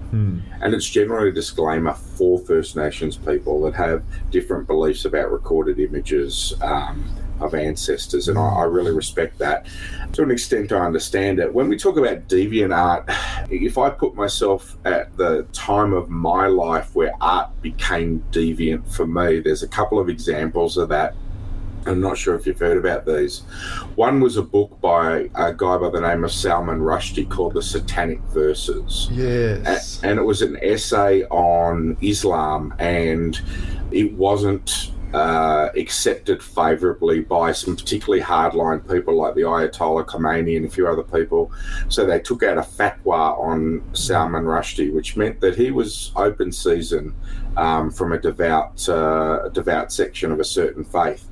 And 0.62 0.74
it's 0.74 0.90
generally 0.90 1.30
a 1.30 1.32
disclaimer 1.32 1.94
for 1.94 2.40
First 2.40 2.76
Nations 2.76 3.18
people 3.18 3.62
that 3.64 3.76
have 3.76 4.04
different 4.32 4.68
beliefs 4.68 5.06
about 5.06 5.31
recorded 5.32 5.80
images 5.80 6.54
um, 6.62 7.04
of 7.40 7.56
ancestors. 7.56 8.28
And 8.28 8.38
I, 8.38 8.42
I 8.42 8.64
really 8.64 8.92
respect 8.92 9.40
that. 9.40 9.66
To 10.14 10.24
an 10.24 10.32
extent, 10.32 10.72
I 10.72 10.86
understand 10.86 11.40
it. 11.40 11.54
When 11.54 11.70
we 11.70 11.78
talk 11.78 11.98
about 11.98 12.28
deviant 12.28 12.76
art, 12.76 13.06
if 13.52 13.78
I 13.78 13.90
put 13.90 14.16
myself 14.16 14.78
at 14.86 15.16
the 15.18 15.44
time 15.54 15.94
of 15.94 16.10
my 16.10 16.48
life 16.48 16.96
where 16.96 17.14
art 17.22 17.50
became 17.62 18.24
deviant 18.32 18.88
for 18.94 19.08
me, 19.08 19.40
there's 19.40 19.64
a 19.64 19.68
couple 19.68 20.00
of 20.00 20.10
examples 20.10 20.78
of 20.78 20.90
that 20.90 21.16
I'm 21.86 22.00
not 22.00 22.18
sure 22.18 22.36
if 22.36 22.46
you've 22.46 22.60
heard 22.60 22.78
about 22.78 23.06
these. 23.06 23.40
One 23.96 24.20
was 24.20 24.38
a 24.38 24.44
book 24.44 24.80
by 24.82 25.30
a 25.36 25.54
guy 25.54 25.78
by 25.78 25.90
the 25.90 26.00
name 26.00 26.24
of 26.24 26.32
Salman 26.32 26.80
Rushdie 26.80 27.30
called 27.30 27.54
The 27.54 27.62
Satanic 27.62 28.20
Verses. 28.26 29.10
Yes. 29.12 30.02
And 30.04 30.20
it 30.20 30.24
was 30.24 30.42
an 30.42 30.58
essay 30.62 31.24
on 31.26 31.98
Islam, 32.02 32.74
and 32.80 33.40
it 33.92 34.14
wasn't 34.14 34.92
uh, 35.14 35.70
accepted 35.76 36.42
favourably 36.42 37.22
by 37.22 37.52
some 37.52 37.76
particularly 37.76 38.24
hardline 38.24 38.90
people 38.90 39.16
like 39.16 39.36
the 39.36 39.42
Ayatollah 39.42 40.06
Khomeini 40.06 40.58
and 40.58 40.66
a 40.66 40.70
few 40.70 40.88
other 40.88 41.04
people. 41.04 41.52
So 41.90 42.06
they 42.06 42.20
took 42.20 42.44
out 42.44 42.58
a 42.58 42.62
fatwa 42.62 43.38
on 43.40 43.84
Salman 43.94 44.46
Rushdie, 44.46 44.94
which 44.94 45.18
meant 45.18 45.40
that 45.42 45.56
he 45.56 45.72
was 45.72 46.12
open 46.16 46.52
season 46.52 47.14
um, 47.58 47.92
from 47.92 48.14
a 48.14 48.18
devout, 48.18 48.88
uh, 48.88 49.50
devout 49.50 49.92
section 49.92 50.32
of 50.32 50.40
a 50.40 50.46
certain 50.46 50.84
faith 50.84 51.28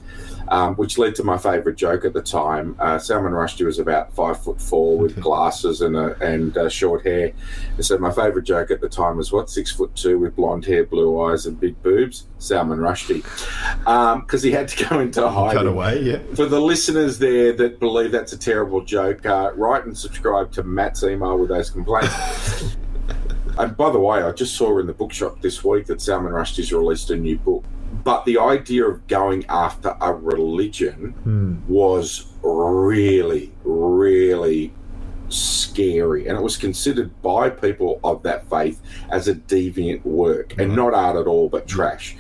um, 0.48 0.75
which 0.75 0.98
led 0.98 1.15
to 1.15 1.24
my 1.24 1.38
favourite 1.38 1.77
joke 1.77 2.05
at 2.05 2.13
the 2.13 2.22
time. 2.22 2.75
Uh, 2.79 2.98
Salman 2.98 3.34
Rushdie 3.34 3.65
was 3.65 3.79
about 3.79 4.13
five 4.13 4.41
foot 4.41 4.62
four 4.62 4.98
with 4.98 5.19
glasses 5.22 5.81
and 5.81 5.96
a, 5.96 6.17
and 6.19 6.58
uh, 6.58 6.69
short 6.69 7.05
hair. 7.05 7.31
And 7.75 7.86
so 7.86 7.98
my 7.98 8.12
favourite 8.12 8.46
joke 8.46 8.72
at 8.72 8.81
the 8.81 8.89
time 8.89 9.17
was, 9.17 9.31
"What 9.31 9.50
six 9.50 9.72
foot 9.72 9.96
two 9.96 10.19
with 10.19 10.36
blonde 10.36 10.65
hair, 10.65 10.86
blue 10.86 11.22
eyes, 11.22 11.46
and 11.46 11.60
big 11.60 11.81
boobs?" 11.84 12.27
Salman 12.39 12.79
Rushdie, 12.79 13.24
because 13.84 14.43
um, 14.43 14.48
he 14.48 14.51
had 14.51 14.69
to 14.69 14.86
go 14.86 15.00
into 15.00 15.27
hiding. 15.27 15.58
Cut 15.58 15.67
away, 15.67 16.01
yeah. 16.01 16.19
For 16.36 16.46
the 16.46 16.60
listeners 16.60 17.19
there 17.19 17.53
that 17.53 17.79
believe 17.79 18.12
that's 18.12 18.34
a 18.34 18.38
terrible 18.38 18.81
joke, 18.81 19.25
uh, 19.25 19.51
write 19.55 19.86
and 19.86 19.98
subscribe 19.98 20.51
to 20.53 20.63
Matt's 20.63 21.03
email 21.03 21.38
with 21.38 21.50
those 21.50 21.69
complaints. 21.69 22.77
and 23.58 23.75
by 23.75 23.91
the 23.91 24.00
way, 24.00 24.22
I 24.22 24.31
just 24.31 24.55
saw 24.55 24.79
in 24.79 24.88
the 24.88 24.93
bookshop 24.93 25.41
this 25.41 25.63
week 25.63 25.86
that 25.88 26.01
Salman 26.01 26.31
Rushdie's 26.31 26.72
released 26.72 27.10
a 27.12 27.17
new 27.17 27.38
book 27.38 27.63
but 28.03 28.25
the 28.25 28.38
idea 28.38 28.86
of 28.86 29.05
going 29.08 29.46
after 29.48 29.96
a 30.01 30.13
religion 30.13 31.13
mm. 31.25 31.65
was 31.67 32.27
really, 32.41 33.51
really 33.63 34.74
scary, 35.29 36.27
and 36.27 36.38
it 36.38 36.41
was 36.41 36.57
considered 36.57 37.21
by 37.21 37.50
people 37.50 38.00
of 38.03 38.24
that 38.24 38.50
faith 38.50 38.81
as 39.09 39.27
a 39.27 39.36
deviant 39.36 40.03
work 40.03 40.57
and 40.57 40.75
not 40.75 40.93
art 40.93 41.15
at 41.15 41.27
all, 41.27 41.50
but 41.50 41.67
trash. 41.67 42.15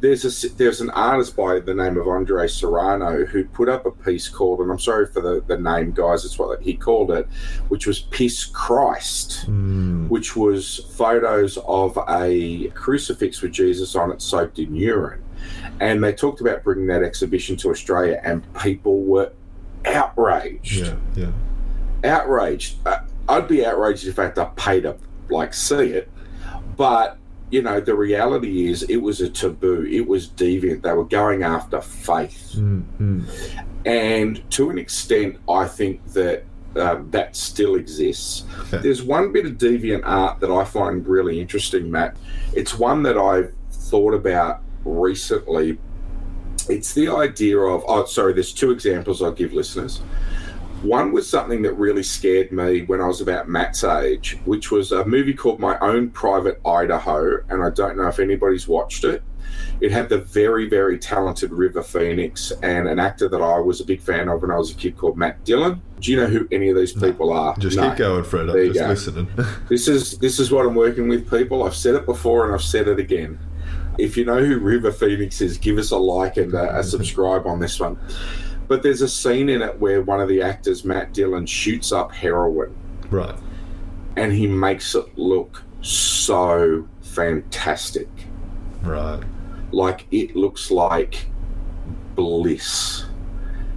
There's 0.00 0.24
a 0.44 0.48
there's 0.50 0.80
an 0.80 0.90
artist 0.90 1.36
by 1.36 1.60
the 1.60 1.74
name 1.74 1.96
of 1.96 2.08
Andre 2.08 2.46
Serrano 2.46 3.24
who 3.24 3.44
put 3.44 3.68
up 3.68 3.86
a 3.86 3.90
piece 3.90 4.28
called, 4.28 4.60
and 4.60 4.70
I'm 4.70 4.78
sorry 4.78 5.06
for 5.06 5.20
the, 5.20 5.42
the 5.46 5.58
name, 5.58 5.92
guys, 5.92 6.24
it's 6.24 6.38
what 6.38 6.60
he 6.62 6.74
called 6.74 7.10
it, 7.10 7.26
which 7.68 7.86
was 7.86 8.00
Piss 8.00 8.44
Christ, 8.44 9.46
mm. 9.46 10.08
which 10.08 10.36
was 10.36 10.78
photos 10.94 11.58
of 11.66 11.98
a 12.08 12.68
crucifix 12.68 13.42
with 13.42 13.52
Jesus 13.52 13.94
on 13.94 14.10
it 14.12 14.22
soaked 14.22 14.58
in 14.58 14.74
urine. 14.74 15.22
And 15.80 16.04
they 16.04 16.12
talked 16.12 16.42
about 16.42 16.62
bringing 16.62 16.86
that 16.88 17.02
exhibition 17.02 17.56
to 17.58 17.70
Australia, 17.70 18.20
and 18.22 18.42
people 18.54 19.02
were 19.02 19.32
outraged. 19.86 20.86
Yeah, 20.86 20.96
yeah 21.16 21.32
outraged. 22.04 22.76
Uh, 22.86 23.00
I'd 23.28 23.48
be 23.48 23.64
outraged 23.64 24.06
if 24.06 24.18
I 24.18 24.24
had 24.24 24.34
to 24.36 24.46
pay 24.56 24.80
to 24.80 24.96
like 25.28 25.54
see 25.54 25.92
it, 25.92 26.10
but 26.76 27.18
you 27.50 27.62
know 27.62 27.80
the 27.80 27.94
reality 27.94 28.68
is 28.68 28.82
it 28.84 28.96
was 28.96 29.20
a 29.20 29.28
taboo. 29.28 29.86
It 29.90 30.06
was 30.06 30.28
deviant. 30.28 30.82
They 30.82 30.92
were 30.92 31.04
going 31.04 31.42
after 31.42 31.80
faith, 31.80 32.52
mm-hmm. 32.54 33.24
and 33.84 34.50
to 34.50 34.70
an 34.70 34.78
extent, 34.78 35.38
I 35.48 35.66
think 35.66 36.04
that 36.12 36.44
um, 36.76 37.10
that 37.10 37.34
still 37.36 37.74
exists. 37.74 38.44
Okay. 38.60 38.78
There's 38.78 39.02
one 39.02 39.32
bit 39.32 39.46
of 39.46 39.52
deviant 39.52 40.02
art 40.04 40.40
that 40.40 40.50
I 40.50 40.64
find 40.64 41.06
really 41.06 41.40
interesting, 41.40 41.90
Matt. 41.90 42.16
It's 42.54 42.78
one 42.78 43.02
that 43.04 43.18
I've 43.18 43.52
thought 43.70 44.14
about 44.14 44.62
recently. 44.84 45.78
It's 46.68 46.94
the 46.94 47.08
idea 47.08 47.58
of, 47.58 47.84
oh, 47.88 48.04
sorry, 48.04 48.34
there's 48.34 48.52
two 48.52 48.70
examples 48.70 49.22
I'll 49.22 49.32
give 49.32 49.52
listeners. 49.52 50.00
One 50.82 51.12
was 51.12 51.28
something 51.28 51.62
that 51.62 51.74
really 51.74 52.02
scared 52.02 52.52
me 52.52 52.82
when 52.82 53.00
I 53.02 53.06
was 53.06 53.20
about 53.20 53.48
Matt's 53.48 53.84
age, 53.84 54.38
which 54.46 54.70
was 54.70 54.92
a 54.92 55.04
movie 55.04 55.34
called 55.34 55.60
My 55.60 55.78
Own 55.80 56.10
Private 56.10 56.60
Idaho. 56.66 57.38
And 57.50 57.62
I 57.62 57.70
don't 57.70 57.98
know 57.98 58.08
if 58.08 58.18
anybody's 58.18 58.66
watched 58.66 59.04
it. 59.04 59.22
It 59.80 59.92
had 59.92 60.08
the 60.08 60.18
very, 60.18 60.68
very 60.68 60.98
talented 60.98 61.52
River 61.52 61.82
Phoenix 61.82 62.52
and 62.62 62.88
an 62.88 62.98
actor 62.98 63.28
that 63.28 63.40
I 63.40 63.58
was 63.58 63.80
a 63.80 63.84
big 63.84 64.00
fan 64.00 64.28
of 64.28 64.42
when 64.42 64.50
I 64.50 64.56
was 64.56 64.70
a 64.70 64.74
kid 64.74 64.96
called 64.96 65.16
Matt 65.16 65.44
Dillon. 65.44 65.82
Do 66.00 66.10
you 66.10 66.16
know 66.16 66.26
who 66.26 66.48
any 66.50 66.70
of 66.70 66.76
these 66.76 66.92
people 66.92 67.32
are? 67.32 67.56
Just 67.58 67.76
no. 67.76 67.88
keep 67.88 67.98
going, 67.98 68.24
Fred. 68.24 68.50
I'm 68.50 68.72
just 68.72 68.78
go. 68.78 68.86
listening. 68.88 69.28
this 69.68 69.88
is 69.88 70.18
this 70.18 70.38
is 70.38 70.50
what 70.50 70.66
I'm 70.66 70.74
working 70.74 71.08
with, 71.08 71.30
people. 71.30 71.64
I've 71.64 71.74
said 71.74 71.94
it 71.94 72.06
before 72.06 72.44
and 72.46 72.54
I've 72.54 72.62
said 72.62 72.88
it 72.88 72.98
again. 72.98 73.38
If 73.98 74.16
you 74.16 74.24
know 74.24 74.42
who 74.42 74.58
River 74.58 74.92
Phoenix 74.92 75.40
is, 75.40 75.58
give 75.58 75.76
us 75.78 75.90
a 75.90 75.98
like 75.98 76.36
and 76.36 76.54
a, 76.54 76.78
a 76.78 76.84
subscribe 76.84 77.46
on 77.46 77.60
this 77.60 77.78
one. 77.80 77.98
But 78.70 78.84
there's 78.84 79.02
a 79.02 79.08
scene 79.08 79.48
in 79.48 79.62
it 79.62 79.80
where 79.80 80.00
one 80.00 80.20
of 80.20 80.28
the 80.28 80.42
actors, 80.42 80.84
Matt 80.84 81.12
Dillon, 81.12 81.44
shoots 81.44 81.90
up 81.90 82.12
heroin. 82.12 82.72
Right. 83.10 83.34
And 84.14 84.32
he 84.32 84.46
makes 84.46 84.94
it 84.94 85.18
look 85.18 85.64
so 85.80 86.86
fantastic. 87.02 88.08
Right. 88.82 89.24
Like 89.72 90.06
it 90.12 90.36
looks 90.36 90.70
like 90.70 91.26
bliss 92.14 93.06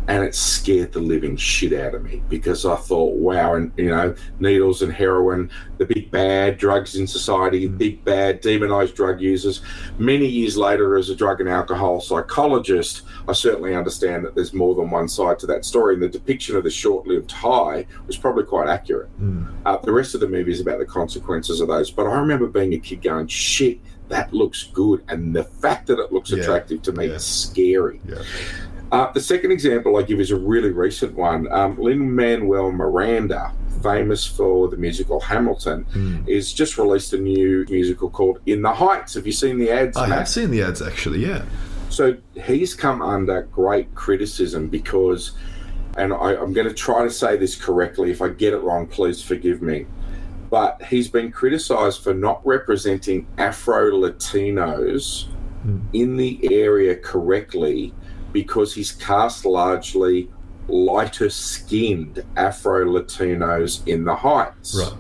and 0.08 0.24
it 0.24 0.36
scared 0.36 0.92
the 0.92 1.00
living 1.00 1.38
shit 1.38 1.74
out 1.74 1.96
of 1.96 2.04
me 2.04 2.22
because 2.28 2.66
I 2.66 2.76
thought, 2.76 3.16
wow, 3.16 3.56
and 3.56 3.72
you 3.78 3.90
know, 3.90 4.14
needles 4.40 4.82
and 4.82 4.92
heroin, 4.92 5.50
the 5.78 5.86
big 5.86 6.12
bad 6.12 6.58
drugs 6.58 6.96
in 6.96 7.08
society, 7.08 7.70
mm. 7.70 7.78
big 7.78 8.04
bad 8.04 8.42
demonized 8.42 8.96
drug 8.96 9.22
users. 9.22 9.62
Many 9.98 10.28
years 10.28 10.58
later, 10.58 10.98
as 10.98 11.10
a 11.10 11.16
drug 11.16 11.40
and 11.40 11.50
alcohol 11.50 12.02
psychologist, 12.02 13.04
I 13.28 13.34
certainly 13.34 13.76
understand 13.76 14.26
that 14.26 14.36
there's 14.36 14.54
more 14.54 14.76
than 14.76 14.90
one 14.90 15.08
side 15.08 15.40
to 15.40 15.48
that 15.48 15.64
story, 15.64 15.94
and 15.94 16.04
the 16.04 16.10
depiction 16.10 16.58
of 16.58 16.64
the 16.64 16.72
short-lived 16.72 17.32
high 17.32 17.86
was 18.06 18.18
probably 18.18 18.44
quite 18.44 18.68
accurate. 18.68 19.10
Mm. 19.22 19.54
Uh, 19.66 19.78
the 19.78 19.92
rest 19.92 20.16
of 20.16 20.22
the 20.22 20.28
movie 20.28 20.52
is 20.52 20.60
about 20.60 20.80
the 20.80 20.86
consequences 20.86 21.62
of 21.62 21.70
those, 21.70 21.92
but 21.92 22.08
I 22.08 22.20
remember 22.20 22.48
being 22.48 22.74
a 22.74 22.80
kid 22.80 23.02
going, 23.02 23.28
shit. 23.28 23.80
That 24.10 24.34
looks 24.34 24.66
good, 24.66 25.02
and 25.08 25.34
the 25.34 25.46
fact 25.46 25.88
that 25.88 25.98
it 25.98 26.12
looks 26.12 26.30
yeah. 26.30 26.40
attractive 26.40 26.82
to 26.84 26.92
me 26.92 27.08
yeah. 27.08 27.14
is 27.14 27.26
scary. 27.26 28.02
Yeah. 28.08 28.22
Uh, 28.94 29.12
the 29.12 29.20
second 29.20 29.52
example 29.52 29.98
I 29.98 30.04
give 30.04 30.20
is 30.20 30.30
a 30.30 30.36
really 30.36 30.70
recent 30.70 31.16
one. 31.16 31.52
Um, 31.52 31.76
Lin 31.80 32.16
Manuel 32.16 32.72
Miranda, 32.72 33.52
famous 33.82 34.24
for 34.24 34.68
the 34.68 34.78
musical 34.78 35.20
Hamilton, 35.20 35.86
mm. 35.86 36.28
is 36.28 36.54
just 36.54 36.78
released 36.78 37.12
a 37.14 37.18
new 37.18 37.66
musical 37.72 38.08
called 38.08 38.38
In 38.46 38.62
the 38.62 38.72
Heights. 38.72 39.16
Have 39.16 39.26
you 39.26 39.32
seen 39.32 39.58
the 39.58 39.72
ads? 39.72 39.98
I 39.98 40.06
Matt? 40.06 40.20
have 40.20 40.30
seen 40.30 40.52
the 40.52 40.62
ads 40.62 40.80
actually. 40.80 41.26
Yeah. 41.26 41.44
So 41.90 42.16
he's 42.36 42.76
come 42.76 43.02
under 43.02 43.42
great 43.52 43.96
criticism 43.96 44.68
because, 44.68 45.32
and 45.98 46.14
I, 46.14 46.36
I'm 46.36 46.54
going 46.54 46.68
to 46.68 46.74
try 46.74 47.02
to 47.02 47.10
say 47.10 47.36
this 47.36 47.56
correctly. 47.56 48.12
If 48.12 48.22
I 48.22 48.30
get 48.30 48.54
it 48.54 48.60
wrong, 48.60 48.86
please 48.86 49.24
forgive 49.24 49.64
me. 49.64 49.88
But 50.52 50.84
he's 50.84 51.08
been 51.08 51.32
criticised 51.32 52.04
for 52.04 52.14
not 52.14 52.46
representing 52.46 53.26
Afro 53.40 53.90
Latinos 53.90 55.30
mm. 55.66 55.82
in 55.94 56.16
the 56.16 56.48
area 56.54 56.96
correctly 56.96 57.92
because 58.34 58.74
he's 58.74 58.92
cast 58.92 59.46
largely 59.46 60.30
lighter 60.68 61.30
skinned 61.30 62.24
Afro 62.36 62.86
Latinos 62.86 63.88
in 63.88 64.04
the 64.04 64.16
Heights. 64.16 64.76
Right. 64.76 64.94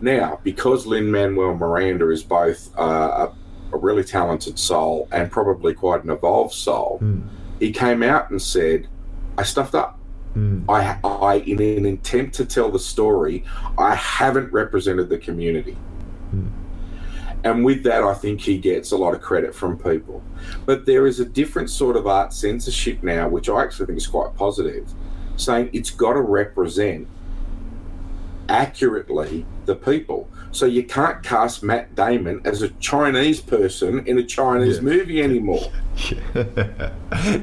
Now, 0.00 0.40
because 0.44 0.86
Lin 0.86 1.10
Manuel 1.10 1.54
Miranda 1.54 2.08
is 2.10 2.22
both 2.22 2.70
uh, 2.78 3.28
a, 3.72 3.74
a, 3.74 3.78
really 3.78 4.04
talented 4.04 4.58
soul 4.58 5.08
and 5.10 5.30
probably 5.30 5.74
quite 5.74 6.04
an 6.04 6.10
evolved 6.10 6.54
soul, 6.54 7.00
mm. 7.02 7.26
he 7.58 7.72
came 7.72 8.02
out 8.02 8.30
and 8.30 8.40
said, 8.40 8.86
I 9.36 9.42
stuffed 9.42 9.74
up. 9.74 9.98
Mm. 10.36 10.64
I, 10.68 11.00
I, 11.04 11.34
in 11.38 11.60
an 11.60 11.84
intent 11.84 12.32
to 12.34 12.44
tell 12.44 12.70
the 12.70 12.78
story, 12.78 13.44
I 13.76 13.96
haven't 13.96 14.52
represented 14.52 15.08
the 15.08 15.18
community. 15.18 15.76
Mm. 16.32 16.50
And 17.44 17.64
with 17.64 17.84
that, 17.84 18.02
I 18.02 18.14
think 18.14 18.40
he 18.40 18.58
gets 18.58 18.90
a 18.90 18.96
lot 18.96 19.14
of 19.14 19.20
credit 19.20 19.54
from 19.54 19.78
people. 19.78 20.22
But 20.66 20.86
there 20.86 21.06
is 21.06 21.20
a 21.20 21.24
different 21.24 21.70
sort 21.70 21.96
of 21.96 22.06
art 22.06 22.32
censorship 22.32 23.02
now, 23.02 23.28
which 23.28 23.48
I 23.48 23.62
actually 23.62 23.86
think 23.86 23.98
is 23.98 24.06
quite 24.06 24.34
positive, 24.34 24.90
saying 25.36 25.70
it's 25.72 25.90
got 25.90 26.14
to 26.14 26.20
represent 26.20 27.06
accurately 28.48 29.46
the 29.68 29.76
people. 29.76 30.28
So 30.50 30.64
you 30.66 30.82
can't 30.82 31.22
cast 31.22 31.62
Matt 31.62 31.94
Damon 31.94 32.40
as 32.44 32.62
a 32.62 32.70
Chinese 32.80 33.40
person 33.40 34.04
in 34.06 34.18
a 34.18 34.24
Chinese 34.24 34.76
Yeah. 34.76 34.82
movie 34.82 35.22
anymore. 35.22 35.70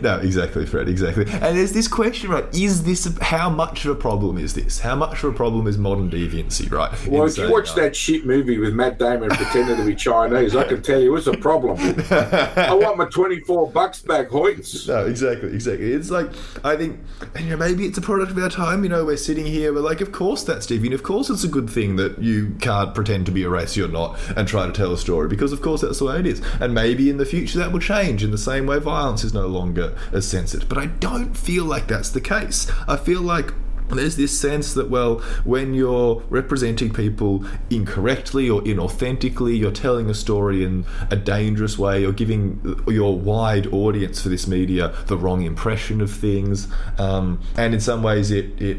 no, 0.01 0.19
exactly, 0.23 0.65
Fred. 0.65 0.87
Exactly. 0.87 1.25
And 1.29 1.57
there's 1.57 1.73
this 1.73 1.87
question, 1.87 2.29
right? 2.29 2.45
Is 2.53 2.83
this 2.83 3.05
how 3.21 3.49
much 3.49 3.85
of 3.85 3.91
a 3.91 3.95
problem 3.95 4.37
is 4.37 4.53
this? 4.53 4.79
How 4.79 4.95
much 4.95 5.23
of 5.23 5.33
a 5.33 5.35
problem 5.35 5.67
is 5.67 5.77
modern 5.77 6.09
deviancy, 6.09 6.71
right? 6.71 6.91
Well, 7.07 7.23
In 7.23 7.29
if 7.29 7.37
you 7.37 7.51
watch 7.51 7.75
that 7.75 7.95
shit 7.95 8.25
movie 8.25 8.57
with 8.57 8.73
Matt 8.73 8.97
Damon 8.97 9.29
pretending 9.29 9.77
to 9.77 9.85
be 9.85 9.93
Chinese, 9.95 10.55
I 10.55 10.63
can 10.63 10.81
tell 10.81 10.99
you 10.99 11.15
it's 11.15 11.27
a 11.27 11.35
problem. 11.37 11.77
I 12.09 12.73
want 12.79 12.97
my 12.97 13.05
24 13.05 13.71
bucks 13.71 14.01
back, 14.01 14.29
Hoyts. 14.29 14.87
No, 14.87 15.05
exactly, 15.05 15.49
exactly. 15.49 15.91
It's 15.91 16.09
like 16.09 16.29
I 16.63 16.75
think, 16.77 16.99
and 17.35 17.43
you 17.45 17.51
know, 17.51 17.57
maybe 17.57 17.85
it's 17.85 17.97
a 17.97 18.01
product 18.01 18.31
of 18.31 18.37
our 18.37 18.49
time. 18.49 18.83
You 18.83 18.89
know, 18.89 19.05
we're 19.05 19.17
sitting 19.17 19.45
here, 19.45 19.73
we're 19.73 19.81
like, 19.81 20.01
of 20.01 20.11
course 20.11 20.43
that's 20.43 20.65
deviant. 20.65 20.93
Of 20.93 21.03
course, 21.03 21.29
it's 21.29 21.43
a 21.43 21.49
good 21.49 21.69
thing 21.69 21.97
that 21.97 22.14
you 22.19 22.55
can't 22.59 22.93
pretend 22.93 23.25
to 23.27 23.31
be 23.31 23.43
a 23.43 23.49
race 23.49 23.75
you're 23.75 23.87
not 23.87 24.17
and 24.35 24.47
try 24.47 24.65
to 24.65 24.71
tell 24.71 24.91
a 24.91 24.97
story 24.97 25.27
because, 25.27 25.51
of 25.51 25.61
course, 25.61 25.81
that's 25.81 25.99
the 25.99 26.05
way 26.05 26.19
it 26.19 26.25
is. 26.25 26.41
And 26.59 26.73
maybe 26.73 27.09
in 27.09 27.17
the 27.17 27.25
future 27.25 27.59
that 27.59 27.71
will 27.71 27.79
change 27.79 28.23
in 28.23 28.31
the 28.31 28.37
same 28.37 28.65
way 28.65 28.79
violence 28.79 29.23
is 29.23 29.33
no 29.33 29.47
longer 29.47 29.95
as 30.11 30.27
censored. 30.27 30.67
But 30.69 30.77
I 30.77 30.87
don't 30.87 31.35
feel 31.35 31.65
like 31.65 31.87
that's 31.87 32.09
the 32.09 32.21
case. 32.21 32.71
I 32.87 32.97
feel 32.97 33.21
like 33.21 33.51
there's 33.89 34.15
this 34.15 34.37
sense 34.37 34.73
that 34.73 34.89
well 34.89 35.19
when 35.43 35.73
you're 35.73 36.23
representing 36.29 36.91
people 36.91 37.45
incorrectly 37.69 38.49
or 38.49 38.61
inauthentically 38.61 39.57
you're 39.57 39.71
telling 39.71 40.09
a 40.09 40.13
story 40.13 40.63
in 40.63 40.85
a 41.11 41.15
dangerous 41.15 41.77
way 41.77 42.01
you're 42.01 42.11
giving 42.11 42.83
your 42.87 43.17
wide 43.17 43.67
audience 43.67 44.21
for 44.21 44.29
this 44.29 44.47
media 44.47 44.93
the 45.07 45.17
wrong 45.17 45.43
impression 45.43 46.01
of 46.01 46.11
things 46.11 46.67
um, 46.97 47.39
and 47.57 47.73
in 47.73 47.79
some 47.79 48.01
ways 48.01 48.31
it, 48.31 48.59
it 48.61 48.77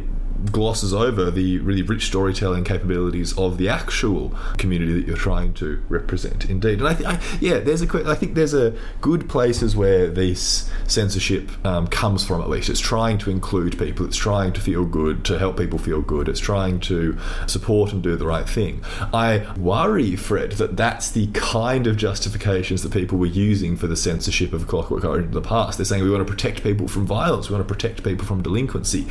glosses 0.52 0.95
over 0.95 1.31
the 1.31 1.59
really 1.59 1.83
rich 1.83 2.07
storytelling 2.07 2.64
capabilities 2.64 3.37
of 3.38 3.59
the 3.59 3.69
actual 3.69 4.35
community 4.59 4.93
that 4.93 5.07
you're 5.07 5.16
trying 5.16 5.55
to 5.55 5.83
represent. 5.88 6.49
Indeed, 6.49 6.78
and 6.78 6.88
I, 6.88 6.95
th- 6.95 7.09
I 7.09 7.21
yeah, 7.40 7.59
there's 7.59 7.83
a 7.83 8.11
I 8.11 8.14
think 8.14 8.35
there's 8.35 8.55
a 8.55 8.75
good 9.00 9.28
places 9.28 9.76
where 9.76 10.09
this 10.09 10.71
censorship 10.87 11.50
um, 11.64 11.87
comes 11.87 12.25
from. 12.26 12.40
At 12.40 12.49
least 12.49 12.69
it's 12.69 12.81
trying 12.81 13.19
to 13.19 13.31
include 13.31 13.78
people. 13.78 14.07
It's 14.07 14.16
trying 14.16 14.52
to 14.55 14.61
feel 14.61 14.85
good, 14.85 15.25
to 15.26 15.38
help 15.38 15.57
people 15.57 15.78
feel 15.78 16.02
good. 16.02 16.28
It's 16.28 16.40
trying 16.40 16.81
to 16.81 17.19
support 17.47 17.93
and 17.93 18.02
do 18.02 18.16
the 18.16 18.26
right 18.26 18.49
thing. 18.49 18.83
I 19.12 19.47
worry, 19.57 20.16
Fred, 20.16 20.52
that 20.52 20.76
that's 20.76 21.11
the 21.11 21.28
kind 21.28 21.87
of 21.87 21.97
justifications 21.97 22.83
that 22.83 22.93
people 22.93 23.19
were 23.19 23.26
using 23.26 23.76
for 23.76 23.87
the 23.87 23.97
censorship 23.97 24.52
of 24.52 24.66
Clockwork 24.66 25.05
Orange 25.05 25.26
in 25.26 25.33
the 25.33 25.40
past. 25.40 25.78
They're 25.78 25.85
saying 25.85 26.02
we 26.02 26.11
want 26.11 26.26
to 26.26 26.31
protect 26.31 26.62
people 26.62 26.88
from 26.88 27.07
violence. 27.07 27.49
We 27.49 27.55
want 27.57 27.66
to 27.66 27.75
protect 27.75 28.05
people 28.05 28.26
from 28.26 28.43
delinquency, 28.43 29.07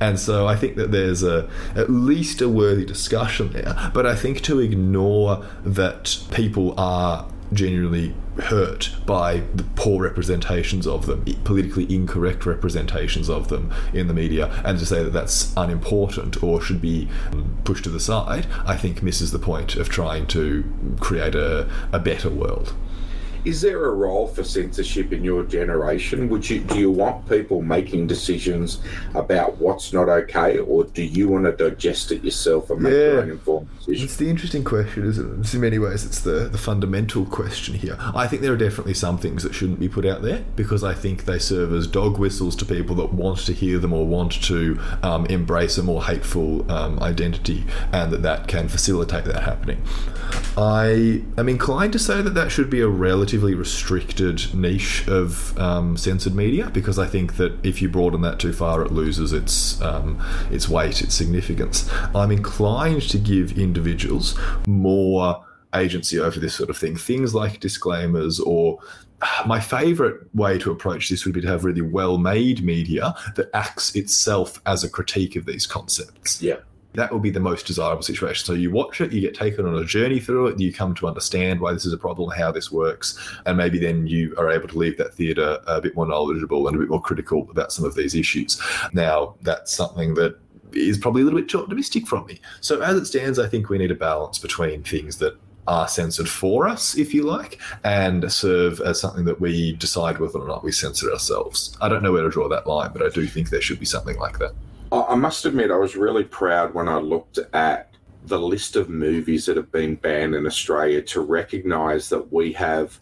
and 0.00 0.18
so 0.18 0.46
I 0.46 0.55
I 0.56 0.58
think 0.58 0.76
that 0.76 0.90
there's 0.90 1.22
a 1.22 1.50
at 1.74 1.90
least 1.90 2.40
a 2.40 2.48
worthy 2.48 2.86
discussion 2.86 3.52
there. 3.52 3.90
But 3.92 4.06
I 4.06 4.16
think 4.16 4.40
to 4.44 4.58
ignore 4.58 5.44
that 5.64 6.18
people 6.32 6.72
are 6.80 7.28
genuinely 7.52 8.14
hurt 8.38 8.90
by 9.04 9.42
the 9.54 9.64
poor 9.74 10.02
representations 10.02 10.86
of 10.86 11.04
them, 11.04 11.26
politically 11.44 11.94
incorrect 11.94 12.46
representations 12.46 13.28
of 13.28 13.48
them 13.48 13.70
in 13.92 14.06
the 14.06 14.14
media, 14.14 14.46
and 14.64 14.78
to 14.78 14.86
say 14.86 15.04
that 15.04 15.12
that's 15.12 15.52
unimportant 15.58 16.42
or 16.42 16.62
should 16.62 16.80
be 16.80 17.06
um, 17.32 17.58
pushed 17.64 17.84
to 17.84 17.90
the 17.90 18.00
side, 18.00 18.46
I 18.64 18.78
think 18.78 19.02
misses 19.02 19.32
the 19.32 19.38
point 19.38 19.76
of 19.76 19.90
trying 19.90 20.26
to 20.28 20.64
create 21.00 21.34
a, 21.34 21.68
a 21.92 21.98
better 21.98 22.30
world. 22.30 22.72
Is 23.46 23.60
there 23.60 23.84
a 23.84 23.92
role 23.92 24.26
for 24.26 24.42
censorship 24.42 25.12
in 25.12 25.22
your 25.22 25.44
generation? 25.44 26.28
Would 26.30 26.50
you 26.50 26.58
do 26.58 26.80
you 26.80 26.90
want 26.90 27.28
people 27.28 27.62
making 27.62 28.08
decisions 28.08 28.80
about 29.14 29.58
what's 29.58 29.92
not 29.92 30.08
okay, 30.08 30.58
or 30.58 30.82
do 30.82 31.04
you 31.04 31.28
want 31.28 31.44
to 31.44 31.52
digest 31.52 32.10
it 32.10 32.24
yourself 32.24 32.70
and 32.70 32.80
make 32.82 32.92
yeah. 32.92 32.98
your 32.98 33.20
own 33.22 33.30
informed 33.30 33.68
decision? 33.78 34.04
It's 34.04 34.16
the 34.16 34.28
interesting 34.28 34.64
question, 34.64 35.08
isn't 35.08 35.44
it? 35.44 35.54
In 35.54 35.60
many 35.60 35.78
ways, 35.78 36.04
it's 36.04 36.20
the, 36.22 36.48
the 36.48 36.58
fundamental 36.58 37.24
question 37.24 37.76
here. 37.76 37.96
I 38.00 38.26
think 38.26 38.42
there 38.42 38.52
are 38.52 38.56
definitely 38.56 38.94
some 38.94 39.16
things 39.16 39.44
that 39.44 39.54
shouldn't 39.54 39.78
be 39.78 39.88
put 39.88 40.04
out 40.04 40.22
there 40.22 40.44
because 40.56 40.82
I 40.82 40.94
think 40.94 41.24
they 41.26 41.38
serve 41.38 41.72
as 41.72 41.86
dog 41.86 42.18
whistles 42.18 42.56
to 42.56 42.64
people 42.64 42.96
that 42.96 43.12
want 43.12 43.38
to 43.46 43.52
hear 43.52 43.78
them 43.78 43.92
or 43.92 44.04
want 44.04 44.42
to 44.42 44.80
um, 45.04 45.24
embrace 45.26 45.78
a 45.78 45.84
more 45.84 46.02
hateful 46.02 46.68
um, 46.68 46.98
identity, 47.00 47.64
and 47.92 48.12
that 48.12 48.22
that 48.22 48.48
can 48.48 48.66
facilitate 48.66 49.24
that 49.26 49.44
happening. 49.44 49.80
I 50.56 51.22
am 51.36 51.48
inclined 51.48 51.92
to 51.92 51.98
say 51.98 52.22
that 52.22 52.34
that 52.34 52.50
should 52.50 52.70
be 52.70 52.80
a 52.80 52.88
relatively 53.36 53.54
restricted 53.54 54.54
niche 54.54 55.06
of 55.08 55.58
um, 55.58 55.94
censored 55.96 56.34
media 56.34 56.70
because 56.70 56.98
I 56.98 57.06
think 57.06 57.36
that 57.36 57.52
if 57.62 57.82
you 57.82 57.88
broaden 57.88 58.22
that 58.22 58.38
too 58.38 58.52
far, 58.52 58.80
it 58.82 58.92
loses 58.92 59.34
its 59.34 59.80
um, 59.82 60.18
its 60.50 60.70
weight, 60.70 61.02
its 61.02 61.14
significance. 61.14 61.90
I'm 62.14 62.30
inclined 62.30 63.02
to 63.10 63.18
give 63.18 63.58
individuals 63.58 64.38
more 64.66 65.44
agency 65.74 66.18
over 66.18 66.40
this 66.40 66.54
sort 66.54 66.70
of 66.70 66.78
thing. 66.78 66.96
Things 66.96 67.34
like 67.34 67.60
disclaimers 67.60 68.40
or 68.40 68.78
my 69.46 69.60
favorite 69.60 70.34
way 70.34 70.58
to 70.58 70.70
approach 70.70 71.10
this 71.10 71.26
would 71.26 71.34
be 71.34 71.42
to 71.42 71.48
have 71.48 71.64
really 71.64 71.82
well 71.82 72.16
made 72.16 72.64
media 72.64 73.14
that 73.34 73.50
acts 73.52 73.94
itself 73.94 74.62
as 74.64 74.82
a 74.82 74.88
critique 74.88 75.36
of 75.36 75.44
these 75.44 75.66
concepts. 75.66 76.40
Yeah 76.40 76.60
that 76.96 77.12
will 77.12 77.20
be 77.20 77.30
the 77.30 77.40
most 77.40 77.66
desirable 77.66 78.02
situation. 78.02 78.44
So 78.44 78.54
you 78.54 78.70
watch 78.70 79.00
it, 79.00 79.12
you 79.12 79.20
get 79.20 79.34
taken 79.34 79.66
on 79.66 79.74
a 79.76 79.84
journey 79.84 80.18
through 80.18 80.48
it, 80.48 80.60
you 80.60 80.72
come 80.72 80.94
to 80.96 81.06
understand 81.06 81.60
why 81.60 81.72
this 81.72 81.86
is 81.86 81.92
a 81.92 81.98
problem, 81.98 82.30
how 82.30 82.50
this 82.50 82.72
works, 82.72 83.18
and 83.46 83.56
maybe 83.56 83.78
then 83.78 84.06
you 84.06 84.34
are 84.38 84.50
able 84.50 84.68
to 84.68 84.78
leave 84.78 84.96
that 84.98 85.14
theatre 85.14 85.60
a 85.66 85.80
bit 85.80 85.94
more 85.94 86.06
knowledgeable 86.06 86.66
and 86.66 86.76
a 86.76 86.80
bit 86.80 86.88
more 86.88 87.00
critical 87.00 87.46
about 87.50 87.72
some 87.72 87.84
of 87.84 87.94
these 87.94 88.14
issues. 88.14 88.60
Now, 88.92 89.36
that's 89.42 89.74
something 89.74 90.14
that 90.14 90.38
is 90.72 90.98
probably 90.98 91.22
a 91.22 91.24
little 91.24 91.40
bit 91.40 91.48
too 91.48 91.62
optimistic 91.62 92.06
from 92.06 92.26
me. 92.26 92.40
So 92.60 92.80
as 92.80 92.96
it 92.96 93.06
stands, 93.06 93.38
I 93.38 93.48
think 93.48 93.68
we 93.68 93.78
need 93.78 93.90
a 93.90 93.94
balance 93.94 94.38
between 94.38 94.82
things 94.82 95.18
that 95.18 95.38
are 95.68 95.88
censored 95.88 96.28
for 96.28 96.68
us, 96.68 96.96
if 96.96 97.12
you 97.12 97.24
like, 97.24 97.60
and 97.82 98.30
serve 98.32 98.80
as 98.80 99.00
something 99.00 99.24
that 99.24 99.40
we 99.40 99.72
decide 99.72 100.18
whether 100.18 100.38
or 100.38 100.46
not 100.46 100.62
we 100.62 100.72
censor 100.72 101.10
ourselves. 101.10 101.76
I 101.80 101.88
don't 101.88 102.02
know 102.02 102.12
where 102.12 102.22
to 102.22 102.30
draw 102.30 102.48
that 102.48 102.66
line, 102.66 102.90
but 102.92 103.02
I 103.02 103.08
do 103.08 103.26
think 103.26 103.50
there 103.50 103.60
should 103.60 103.80
be 103.80 103.86
something 103.86 104.16
like 104.18 104.38
that. 104.38 104.52
I 104.92 105.14
must 105.14 105.44
admit, 105.44 105.70
I 105.70 105.76
was 105.76 105.96
really 105.96 106.24
proud 106.24 106.74
when 106.74 106.88
I 106.88 106.98
looked 106.98 107.38
at 107.52 107.94
the 108.24 108.38
list 108.38 108.76
of 108.76 108.88
movies 108.88 109.46
that 109.46 109.56
have 109.56 109.70
been 109.70 109.94
banned 109.96 110.34
in 110.34 110.46
Australia 110.46 111.00
to 111.02 111.20
recognise 111.20 112.08
that 112.08 112.32
we 112.32 112.52
have 112.54 112.98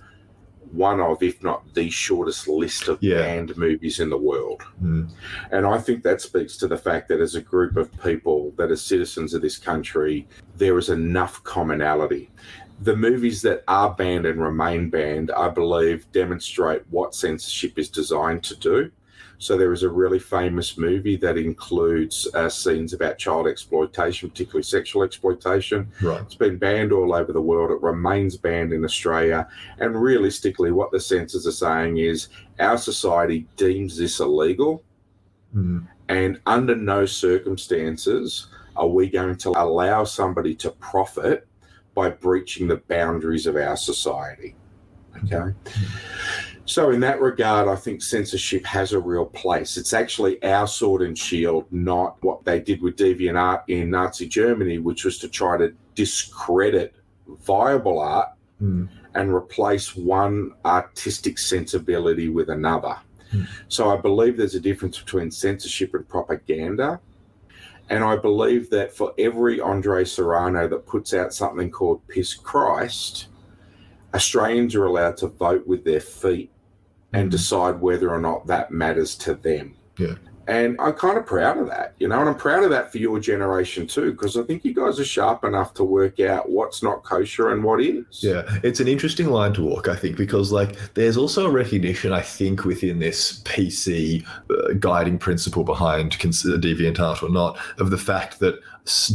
one 0.73 1.01
of, 1.01 1.23
if 1.23 1.43
not 1.43 1.63
the 1.75 1.89
shortest 1.89 2.49
list 2.49 2.89
of 2.89 2.99
yeah. 3.01 3.19
banned 3.19 3.57
movies 3.57 4.01
in 4.01 4.11
the 4.11 4.19
world. 4.19 4.63
Mm. 4.83 5.09
And 5.53 5.67
I 5.67 5.79
think 5.79 6.03
that 6.03 6.21
speaks 6.21 6.57
to 6.59 6.67
the 6.67 6.77
fact 6.77 7.09
that 7.09 7.21
as 7.21 7.37
a 7.37 7.41
group 7.41 7.77
of 7.77 7.91
people 8.03 8.53
that 8.57 8.71
are 8.71 8.77
citizens 8.77 9.35
of 9.35 9.43
this 9.43 9.57
country, 9.57 10.27
there 10.57 10.77
is 10.77 10.89
enough 10.89 11.43
commonality. 11.45 12.31
The 12.83 12.97
movies 12.97 13.41
that 13.43 13.63
are 13.69 13.95
banned 13.95 14.27
and 14.27 14.43
remain 14.43 14.91
banned, 14.91 15.31
I 15.31 15.49
believe, 15.49 16.11
demonstrate 16.13 16.83
what 16.91 17.15
censorship 17.15 17.79
is 17.79 17.89
designed 17.89 18.43
to 18.45 18.57
do. 18.57 18.91
So 19.39 19.57
there 19.57 19.73
is 19.73 19.83
a 19.83 19.89
really 19.89 20.19
famous 20.19 20.79
movie 20.79 21.17
that 21.17 21.37
includes 21.37 22.27
uh, 22.35 22.49
scenes 22.49 22.93
about 22.93 23.19
child 23.19 23.47
exploitation, 23.47 24.31
particularly 24.31 24.63
sexual 24.63 25.03
exploitation. 25.03 25.91
Right. 26.01 26.23
It's 26.23 26.35
been 26.35 26.57
banned 26.57 26.93
all 26.93 27.15
over 27.15 27.33
the 27.33 27.41
world. 27.41 27.71
It 27.71 27.83
remains 27.83 28.37
banned 28.37 28.73
in 28.73 28.85
Australia. 28.85 29.49
And 29.79 30.01
realistically, 30.01 30.73
what 30.73 30.93
the 30.93 31.01
censors 31.01 31.47
are 31.47 31.53
saying 31.53 31.99
is 31.99 32.29
our 32.59 32.79
society 32.79 33.47
deems 33.57 33.97
this 33.99 34.21
illegal, 34.21 34.83
mm. 35.55 35.87
and 36.09 36.41
under 36.47 36.77
no 36.77 37.07
circumstances 37.07 38.49
are 38.77 38.89
we 38.89 39.09
going 39.09 39.37
to 39.37 39.51
allow 39.51 40.05
somebody 40.05 40.55
to 40.57 40.71
profit 40.71 41.47
by 41.95 42.11
breaching 42.11 42.67
the 42.67 42.77
boundaries 42.89 43.47
of 43.47 43.57
our 43.57 43.77
society. 43.77 44.55
Okay. 45.25 45.37
Mm. 45.37 45.55
So, 46.67 46.91
in 46.91 47.01
that 47.01 47.21
regard, 47.21 47.69
I 47.69 47.77
think 47.77 48.01
censorship 48.01 48.65
has 48.65 48.93
a 48.93 48.99
real 48.99 49.27
place. 49.27 49.77
It's 49.77 49.93
actually 49.93 50.43
our 50.43 50.67
sword 50.67 51.03
and 51.03 51.17
shield, 51.17 51.67
not 51.71 52.17
what 52.23 52.45
they 52.45 52.59
did 52.59 52.81
with 52.81 52.97
DeviantArt 52.97 53.65
in 53.69 53.91
Nazi 53.91 54.27
Germany, 54.27 54.79
which 54.79 55.05
was 55.05 55.19
to 55.19 55.29
try 55.29 55.59
to 55.59 55.75
discredit 55.95 56.95
viable 57.29 57.99
art 57.99 58.31
mm. 58.63 58.89
and 59.15 59.35
replace 59.35 59.95
one 59.95 60.53
artistic 60.65 61.39
sensibility 61.39 62.31
with 62.31 62.49
another. 62.49 62.97
Mm. 63.33 63.47
So, 63.69 63.91
I 63.91 64.01
believe 64.01 64.39
there's 64.39 64.55
a 64.55 64.61
difference 64.61 64.99
between 64.99 65.31
censorship 65.31 65.93
and 65.93 66.09
propaganda. 66.09 66.99
And 67.91 68.03
I 68.03 68.17
believe 68.17 68.71
that 68.71 68.97
for 68.97 69.13
every 69.19 69.61
Andre 69.61 70.05
Serrano 70.05 70.67
that 70.69 70.87
puts 70.87 71.13
out 71.13 71.35
something 71.35 71.71
called 71.71 72.01
Piss 72.09 72.33
Christ, 72.33 73.27
Australians 74.15 74.75
are 74.75 74.87
allowed 74.87 75.19
to 75.19 75.27
vote 75.27 75.67
with 75.67 75.85
their 75.85 76.01
feet 76.01 76.51
and 77.15 77.31
decide 77.31 77.81
whether 77.81 78.11
or 78.11 78.21
not 78.21 78.47
that 78.47 78.71
matters 78.71 79.15
to 79.17 79.35
them. 79.35 79.77
Yeah. 79.99 80.15
And 80.47 80.77
I'm 80.79 80.93
kind 80.93 81.17
of 81.17 81.25
proud 81.25 81.57
of 81.57 81.69
that, 81.69 81.95
you 81.99 82.09
know, 82.09 82.21
and 82.21 82.29
I'm 82.29 82.35
proud 82.35 82.65
of 82.65 82.71
that 82.71 82.93
for 82.93 82.99
your 82.99 83.19
generation 83.19 83.87
too, 83.87 84.13
because 84.13 84.37
I 84.37 84.43
think 84.43 84.63
you 84.63 84.75
guys 84.75 85.01
are 85.01 85.05
sharp 85.05 85.43
enough 85.43 85.73
to 85.75 85.85
work 85.85 86.21
out 86.21 86.51
what's 86.51 86.83
not 86.83 87.03
kosher 87.03 87.53
and 87.53 87.65
what 87.65 87.81
is. 87.81 88.23
Yeah, 88.23 88.43
it's 88.63 88.81
an 88.81 88.89
interesting 88.89 89.29
line 89.29 89.55
to 89.55 89.63
walk, 89.63 89.89
I 89.89 89.97
think, 89.97 90.19
because 90.19 90.53
like 90.53 90.77
there's 90.95 91.17
also 91.17 91.47
a 91.47 91.51
recognition, 91.51 92.13
I 92.13 92.21
think, 92.21 92.65
within 92.65 92.99
this 92.99 93.41
PC 93.45 94.27
uh, 94.51 94.75
guiding 94.79 95.19
principle 95.19 95.65
behind 95.65 96.13
DeviantArt 96.13 97.23
or 97.23 97.31
not, 97.31 97.59
of 97.79 97.89
the 97.89 97.99
fact 97.99 98.39
that 98.41 98.61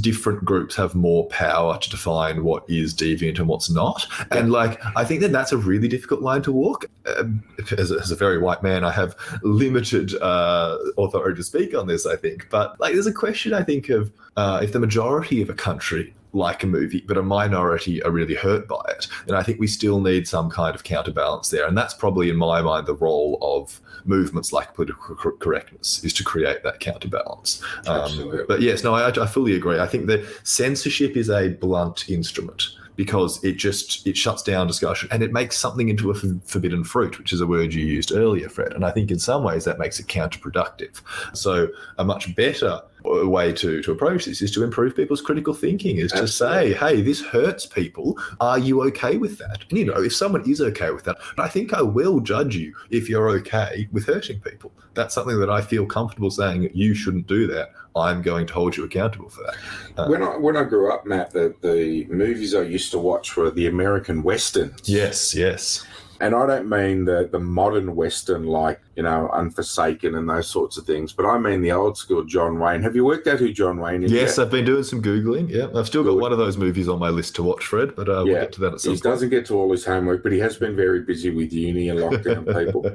different 0.02 0.44
groups 0.44 0.76
have 0.76 0.96
more 0.96 1.28
power 1.28 1.78
to 1.78 1.90
define 1.90 2.44
what 2.44 2.68
is 2.68 2.94
deviant 2.94 3.38
and 3.38 3.48
what's 3.48 3.70
not. 3.70 4.08
And 4.32 4.52
like, 4.52 4.82
I 4.96 5.06
think 5.06 5.22
that 5.22 5.32
that's 5.32 5.52
a 5.52 5.58
really 5.58 5.88
difficult 5.88 6.22
line 6.22 6.42
to 6.44 6.52
walk. 6.52 6.86
Um, 7.18 7.44
as, 7.78 7.92
a, 7.92 8.00
as, 8.00 8.12
a, 8.12 8.16
very 8.16 8.40
white 8.40 8.64
man, 8.64 8.84
I 8.84 8.92
have 8.92 9.16
limited 9.44 10.16
uh, 10.22 10.78
authority 10.98 11.38
to 11.38 11.44
speak 11.44 11.76
on 11.76 11.88
this, 11.88 12.06
I 12.06 12.16
think. 12.16 12.48
But 12.50 12.80
like, 12.80 12.94
there's 12.94 13.08
a 13.08 13.14
question, 13.14 13.54
I 13.54 13.64
think, 13.64 13.90
of 13.90 14.12
uh, 14.38 14.60
if 14.64 14.74
the 14.74 14.80
majority 14.80 15.42
of 15.42 15.50
a 15.50 15.54
country 15.54 16.14
like 16.34 16.64
a 16.64 16.68
movie, 16.68 17.04
but 17.08 17.18
a 17.18 17.24
minority 17.24 18.02
are 18.04 18.12
really 18.12 18.36
hurt 18.36 18.68
by 18.68 18.82
it. 18.90 19.08
And 19.28 19.36
I 19.36 19.44
think 19.44 19.60
we 19.60 19.68
still 19.68 20.00
need 20.00 20.28
some 20.28 20.50
kind 20.50 20.76
of 20.76 20.84
counterbalance 20.84 21.50
there. 21.50 21.68
And 21.68 21.78
that's 21.78 21.94
probably, 21.94 22.30
in 22.30 22.36
my 22.36 22.62
mind, 22.62 22.86
the 22.86 22.96
role 22.96 23.38
of 23.42 23.82
movements 24.06 24.54
like 24.54 24.74
political 24.74 25.16
correctness 25.16 26.04
is 26.04 26.14
to 26.14 26.24
create 26.24 26.64
that 26.64 26.80
counterbalance. 26.80 27.64
Um, 27.88 28.46
but 28.48 28.62
yes, 28.62 28.84
no, 28.84 28.94
I, 28.94 29.10
I 29.10 29.28
fully 29.28 29.56
agree. 29.56 29.80
I 29.80 29.88
think 29.88 30.08
that 30.08 30.26
censorship 30.44 31.18
is 31.18 31.30
a 31.30 31.50
blunt 31.50 32.10
instrument 32.10 32.70
because 32.96 33.42
it 33.46 33.54
just 33.54 34.06
it 34.06 34.18
shuts 34.18 34.44
down 34.44 34.68
discussion 34.68 35.08
and 35.10 35.24
it 35.24 35.32
makes 35.32 35.58
something 35.58 35.88
into 35.88 36.12
a 36.12 36.16
forbidden 36.44 36.84
fruit 36.84 37.18
which 37.18 37.32
is 37.32 37.40
a 37.40 37.48
word 37.48 37.74
you 37.74 37.86
used 37.86 38.12
earlier 38.12 38.50
fred 38.50 38.74
and 38.74 38.84
i 38.84 38.92
think 38.92 39.10
in 39.10 39.18
some 39.18 39.42
ways 39.42 39.64
that 39.64 39.80
makes 39.80 40.02
it 40.02 40.08
counterproductive 40.08 41.02
so 41.34 41.70
a 41.98 42.04
much 42.04 42.36
better 42.36 42.82
way 43.04 43.54
to, 43.54 43.82
to 43.82 43.92
approach 43.92 44.26
this 44.26 44.42
is 44.42 44.52
to 44.52 44.64
improve 44.64 44.96
people's 44.96 45.22
critical 45.22 45.54
thinking 45.54 45.98
is 45.98 46.12
Absolutely. 46.12 46.28
to 46.28 46.34
say 46.34 46.74
hey 46.74 47.02
this 47.02 47.22
hurts 47.22 47.66
people. 47.66 48.18
Are 48.40 48.60
you 48.60 48.84
okay 48.84 49.18
with 49.18 49.38
that? 49.38 49.64
And 49.70 49.78
you 49.78 49.86
know 49.86 50.02
if 50.02 50.16
someone 50.16 50.50
is 50.50 50.62
okay 50.62 50.92
with 50.92 51.04
that 51.06 51.18
i 51.38 51.48
think 51.48 51.74
i 51.74 51.82
will 51.82 52.20
judge 52.20 52.56
you 52.56 52.76
if 52.90 53.10
you're 53.10 53.30
okay 53.30 53.88
with 53.92 54.06
hurting 54.06 54.40
people. 54.42 54.72
That's 54.94 55.14
something 55.14 55.40
that 55.40 55.50
i 55.50 55.62
feel 55.62 55.86
comfortable 55.86 56.32
saying 56.32 56.70
you 56.74 56.94
shouldn't 56.94 57.28
do 57.28 57.48
that. 57.48 57.72
I'm 57.96 58.22
going 58.22 58.46
to 58.48 58.54
hold 58.54 58.78
you 58.78 58.84
accountable 58.84 59.30
for 59.30 59.44
that. 59.44 59.56
Uh, 60.00 60.08
when 60.08 60.24
i 60.24 60.38
when 60.38 60.58
i 60.58 60.64
grew 60.64 60.92
up 60.92 61.06
matt 61.06 61.32
the, 61.32 61.56
the 61.62 62.06
movies 62.06 62.54
i 62.56 62.62
used 62.62 62.92
to 62.92 63.00
watch 63.00 63.36
were 63.36 63.52
the 63.52 63.68
american 63.68 64.24
westerns. 64.24 64.82
Yes 64.86 65.34
yes 65.34 65.86
and 66.20 66.36
I 66.36 66.46
don't 66.46 66.68
mean 66.68 67.06
the, 67.06 67.30
the 67.32 67.40
modern 67.40 67.96
Western 67.96 68.46
like, 68.46 68.82
you 68.96 69.04
know, 69.04 69.30
Unforsaken 69.34 70.16
and 70.16 70.30
those 70.30 70.48
sorts 70.48 70.78
of 70.78 70.86
things, 70.86 71.14
but 71.14 71.26
I 71.26 71.38
mean 71.38 71.62
the 71.62 71.72
old 71.72 71.98
school 71.98 72.24
John 72.24 72.60
Wayne. 72.60 72.82
Have 72.84 72.96
you 72.96 73.06
worked 73.06 73.28
out 73.28 73.40
who 73.40 73.54
John 73.54 73.80
Wayne 73.80 74.04
is? 74.04 74.12
Yes, 74.12 74.38
yet? 74.38 74.46
I've 74.46 74.52
been 74.52 74.66
doing 74.66 74.84
some 74.84 75.02
Googling. 75.02 75.50
Yeah, 75.50 75.68
I've 75.74 75.88
still 75.88 76.04
got 76.04 76.12
Good. 76.12 76.22
one 76.22 76.32
of 76.32 76.38
those 76.38 76.58
movies 76.58 76.90
on 76.90 77.00
my 77.00 77.10
list 77.10 77.36
to 77.36 77.44
watch, 77.44 77.66
Fred, 77.66 77.96
but 77.96 78.10
uh, 78.10 78.24
yeah. 78.24 78.24
we'll 78.24 78.42
get 78.42 78.52
to 78.54 78.62
that 78.62 78.74
at 78.74 78.82
some 78.82 78.92
point. 78.92 79.00
He 79.00 79.04
point. 79.04 79.14
doesn't 79.14 79.30
get 79.30 79.46
to 79.48 79.56
all 79.56 79.72
his 79.72 79.86
homework, 79.86 80.24
but 80.24 80.32
he 80.32 80.40
has 80.40 80.58
been 80.58 80.76
very 80.76 81.02
busy 81.02 81.30
with 81.30 81.54
uni 81.54 81.90
and 81.90 82.00
lockdown 82.00 82.46
people. 82.60 82.86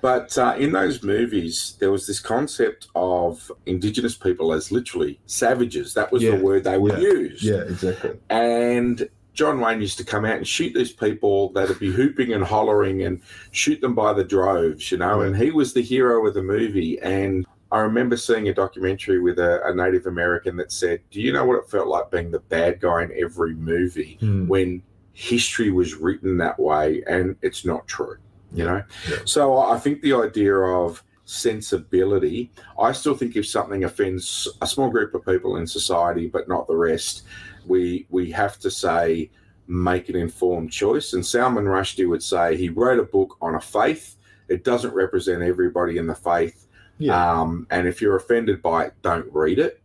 But 0.00 0.36
uh, 0.38 0.54
in 0.58 0.72
those 0.72 1.02
movies, 1.02 1.76
there 1.80 1.90
was 1.90 2.06
this 2.06 2.20
concept 2.20 2.88
of 2.94 3.50
Indigenous 3.66 4.16
people 4.16 4.52
as 4.52 4.70
literally 4.70 5.18
savages. 5.26 5.94
That 5.94 6.12
was 6.12 6.22
yeah. 6.22 6.36
the 6.36 6.44
word 6.44 6.64
they 6.64 6.78
would 6.78 6.98
yeah. 7.02 7.08
use. 7.08 7.42
Yeah, 7.42 7.62
exactly. 7.62 8.18
And 8.30 9.08
John 9.34 9.60
Wayne 9.60 9.80
used 9.80 9.98
to 9.98 10.04
come 10.04 10.24
out 10.24 10.36
and 10.36 10.46
shoot 10.46 10.74
these 10.74 10.92
people 10.92 11.50
that'd 11.52 11.78
be 11.78 11.90
hooping 11.90 12.32
and 12.32 12.44
hollering 12.44 13.02
and 13.02 13.20
shoot 13.50 13.80
them 13.80 13.94
by 13.94 14.12
the 14.12 14.24
droves, 14.24 14.92
you 14.92 14.98
know. 14.98 15.22
And 15.22 15.36
he 15.36 15.50
was 15.50 15.72
the 15.72 15.82
hero 15.82 16.26
of 16.26 16.34
the 16.34 16.42
movie. 16.42 17.00
And 17.00 17.46
I 17.70 17.80
remember 17.80 18.16
seeing 18.18 18.48
a 18.48 18.54
documentary 18.54 19.20
with 19.20 19.38
a, 19.38 19.66
a, 19.66 19.74
Native 19.74 20.06
American 20.06 20.56
that 20.58 20.70
said, 20.70 21.00
Do 21.10 21.22
you 21.22 21.32
know 21.32 21.46
what 21.46 21.58
it 21.58 21.70
felt 21.70 21.88
like 21.88 22.10
being 22.10 22.30
the 22.30 22.40
bad 22.40 22.80
guy 22.80 23.04
in 23.04 23.12
every 23.18 23.54
movie 23.54 24.18
mm. 24.20 24.46
when 24.46 24.82
history 25.14 25.70
was 25.70 25.94
written 25.94 26.36
that 26.36 26.60
way? 26.60 27.02
And 27.06 27.34
it's 27.40 27.64
not 27.64 27.86
true, 27.86 28.18
you 28.52 28.64
know? 28.64 28.82
Yeah. 29.08 29.16
So 29.24 29.56
I 29.56 29.78
think 29.78 30.02
the 30.02 30.12
idea 30.12 30.54
of 30.54 31.02
sensibility, 31.24 32.50
I 32.78 32.92
still 32.92 33.16
think 33.16 33.36
if 33.36 33.46
something 33.46 33.84
offends 33.84 34.46
a 34.60 34.66
small 34.66 34.90
group 34.90 35.14
of 35.14 35.24
people 35.24 35.56
in 35.56 35.66
society, 35.66 36.26
but 36.26 36.48
not 36.48 36.66
the 36.66 36.76
rest, 36.76 37.22
we 37.66 38.06
we 38.10 38.30
have 38.32 38.58
to 38.60 38.70
say 38.70 39.30
make 39.66 40.08
an 40.08 40.16
informed 40.16 40.70
choice. 40.70 41.12
And 41.12 41.24
Salman 41.24 41.64
Rushdie 41.64 42.08
would 42.08 42.22
say 42.22 42.56
he 42.56 42.68
wrote 42.68 42.98
a 42.98 43.04
book 43.04 43.36
on 43.40 43.54
a 43.54 43.60
faith. 43.60 44.16
It 44.48 44.64
doesn't 44.64 44.92
represent 44.92 45.42
everybody 45.42 45.98
in 45.98 46.06
the 46.06 46.14
faith. 46.14 46.66
Yeah. 46.98 47.40
Um, 47.40 47.66
and 47.70 47.88
if 47.88 48.00
you're 48.00 48.16
offended 48.16 48.62
by 48.62 48.86
it, 48.86 48.94
don't 49.02 49.32
read 49.32 49.58
it. 49.58 49.80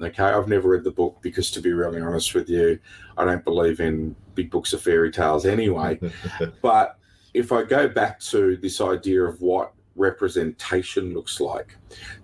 Okay, 0.00 0.22
I've 0.22 0.48
never 0.48 0.70
read 0.70 0.84
the 0.84 0.90
book 0.90 1.18
because, 1.22 1.50
to 1.52 1.60
be 1.60 1.72
really 1.72 2.00
honest 2.00 2.34
with 2.34 2.50
you, 2.50 2.78
I 3.16 3.24
don't 3.24 3.44
believe 3.44 3.80
in 3.80 4.14
big 4.34 4.50
books 4.50 4.74
of 4.74 4.82
fairy 4.82 5.10
tales 5.10 5.46
anyway. 5.46 5.98
but 6.62 6.98
if 7.32 7.50
I 7.50 7.62
go 7.62 7.88
back 7.88 8.20
to 8.20 8.56
this 8.56 8.80
idea 8.80 9.22
of 9.24 9.40
what 9.40 9.72
representation 9.96 11.14
looks 11.14 11.40
like. 11.40 11.76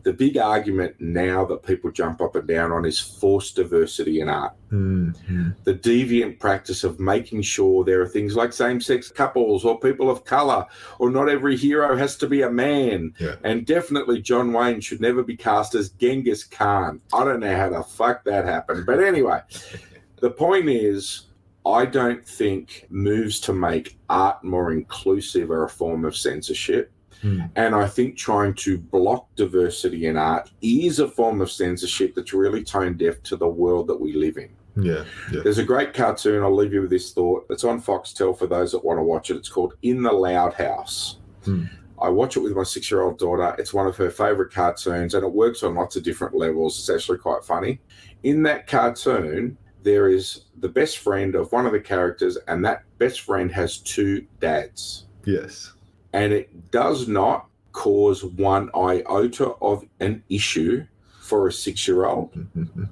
The 0.03 0.13
big 0.13 0.37
argument 0.37 0.97
now 1.01 1.45
that 1.47 1.63
people 1.63 1.91
jump 1.91 2.21
up 2.21 2.37
and 2.37 2.47
down 2.47 2.73
on 2.73 2.85
is 2.85 2.99
forced 2.99 3.57
diversity 3.57 4.21
in 4.21 4.29
art. 4.29 4.53
Mm-hmm. 4.71 5.51
The 5.65 5.75
deviant 5.75 6.39
practice 6.39 6.85
of 6.85 7.01
making 7.01 7.43
sure 7.43 7.85
there 7.85 8.03
are 8.03 8.09
things 8.09 8.37
like 8.37 8.53
same 8.53 8.81
sex 8.81 9.11
couples 9.11 9.65
or 9.65 9.79
people 9.79 10.11
of 10.11 10.25
color, 10.25 10.67
or 10.99 11.11
not 11.11 11.29
every 11.29 11.57
hero 11.57 11.97
has 11.97 12.17
to 12.17 12.27
be 12.27 12.43
a 12.43 12.51
man. 12.51 13.15
Yeah. 13.19 13.37
And 13.45 13.67
definitely 13.67 14.21
John 14.23 14.53
Wayne 14.53 14.81
should 14.81 15.01
never 15.01 15.23
be 15.23 15.37
cast 15.37 15.75
as 15.75 15.91
Genghis 15.91 16.45
Khan. 16.45 17.01
I 17.13 17.25
don't 17.25 17.41
know 17.41 17.57
how 17.57 17.71
the 17.71 17.83
fuck 17.83 18.25
that 18.25 18.45
happened. 18.45 18.87
But 18.87 19.03
anyway, 19.03 19.41
the 20.21 20.31
point 20.31 20.69
is. 20.69 21.27
I 21.65 21.87
don't 21.87 22.27
think 22.27 22.87
moves 22.91 23.39
to 23.41 23.53
make 23.53 23.97
art 24.11 24.43
more 24.43 24.73
inclusive 24.73 25.49
are 25.53 25.65
a 25.65 25.69
form 25.69 26.05
of 26.05 26.17
censorship. 26.17 26.91
Mm. 27.23 27.51
And 27.57 27.75
I 27.75 27.87
think 27.87 28.17
trying 28.17 28.55
to 28.55 28.79
block 28.79 29.29
diversity 29.37 30.07
in 30.07 30.17
art 30.17 30.51
is 30.61 30.99
a 30.99 31.09
form 31.09 31.41
of 31.41 31.51
censorship 31.51 32.15
that's 32.15 32.33
really 32.33 32.65
tone 32.65 32.97
deaf 32.97 33.23
to 33.25 33.37
the 33.37 33.49
world 33.49 33.87
that 33.89 34.01
we 34.01 34.15
live 34.15 34.39
in. 34.39 34.51
Yeah, 34.75 35.05
yeah, 35.31 35.43
There's 35.43 35.59
a 35.59 35.65
great 35.65 35.93
cartoon. 35.93 36.43
I'll 36.43 36.55
leave 36.55 36.73
you 36.73 36.81
with 36.81 36.91
this 36.91 37.13
thought. 37.13 37.47
It's 37.51 37.65
on 37.65 37.81
Foxtel 37.83 38.37
for 38.37 38.47
those 38.47 38.73
that 38.73 38.85
want 38.85 38.99
to 38.99 39.03
watch 39.03 39.31
it. 39.31 39.37
It's 39.37 39.51
called 39.51 39.75
In 39.83 40.03
the 40.03 40.13
Loud 40.13 40.55
House. 40.55 41.19
Mm. 41.45 41.69
I 42.01 42.09
watch 42.09 42.37
it 42.37 42.41
with 42.41 42.57
my 42.57 42.63
six 42.65 42.91
year 42.91 43.03
old 43.03 43.19
daughter. 43.19 43.55
It's 43.59 43.75
one 43.75 43.87
of 43.87 43.97
her 43.97 44.11
favorite 44.11 44.53
cartoons 44.53 45.15
and 45.15 45.25
it 45.25 45.33
works 45.33 45.63
on 45.63 45.75
lots 45.75 45.95
of 45.97 46.03
different 46.03 46.35
levels. 46.35 46.79
It's 46.79 46.91
actually 46.91 47.19
quite 47.19 47.45
funny. 47.45 47.81
In 48.23 48.43
that 48.45 48.67
cartoon, 48.67 49.57
there 49.83 50.09
is 50.09 50.45
the 50.59 50.69
best 50.69 50.99
friend 50.99 51.35
of 51.35 51.53
one 51.53 51.67
of 51.67 51.73
the 51.73 51.81
characters, 51.81 52.39
and 52.47 52.65
that 52.65 52.85
best 52.99 53.23
friend 53.23 53.51
has 53.53 53.79
two 53.79 54.25
dads. 54.41 55.07
Yes 55.25 55.73
and 56.13 56.33
it 56.33 56.71
does 56.71 57.09
not 57.09 57.49
cause 57.73 58.25
one 58.25 58.71
iota 58.75 59.55
of 59.61 59.85
an 60.01 60.23
issue 60.29 60.87
for 61.21 61.49
a 61.49 61.53
six 61.53 61.87
year 61.89 62.05
old, 62.05 62.31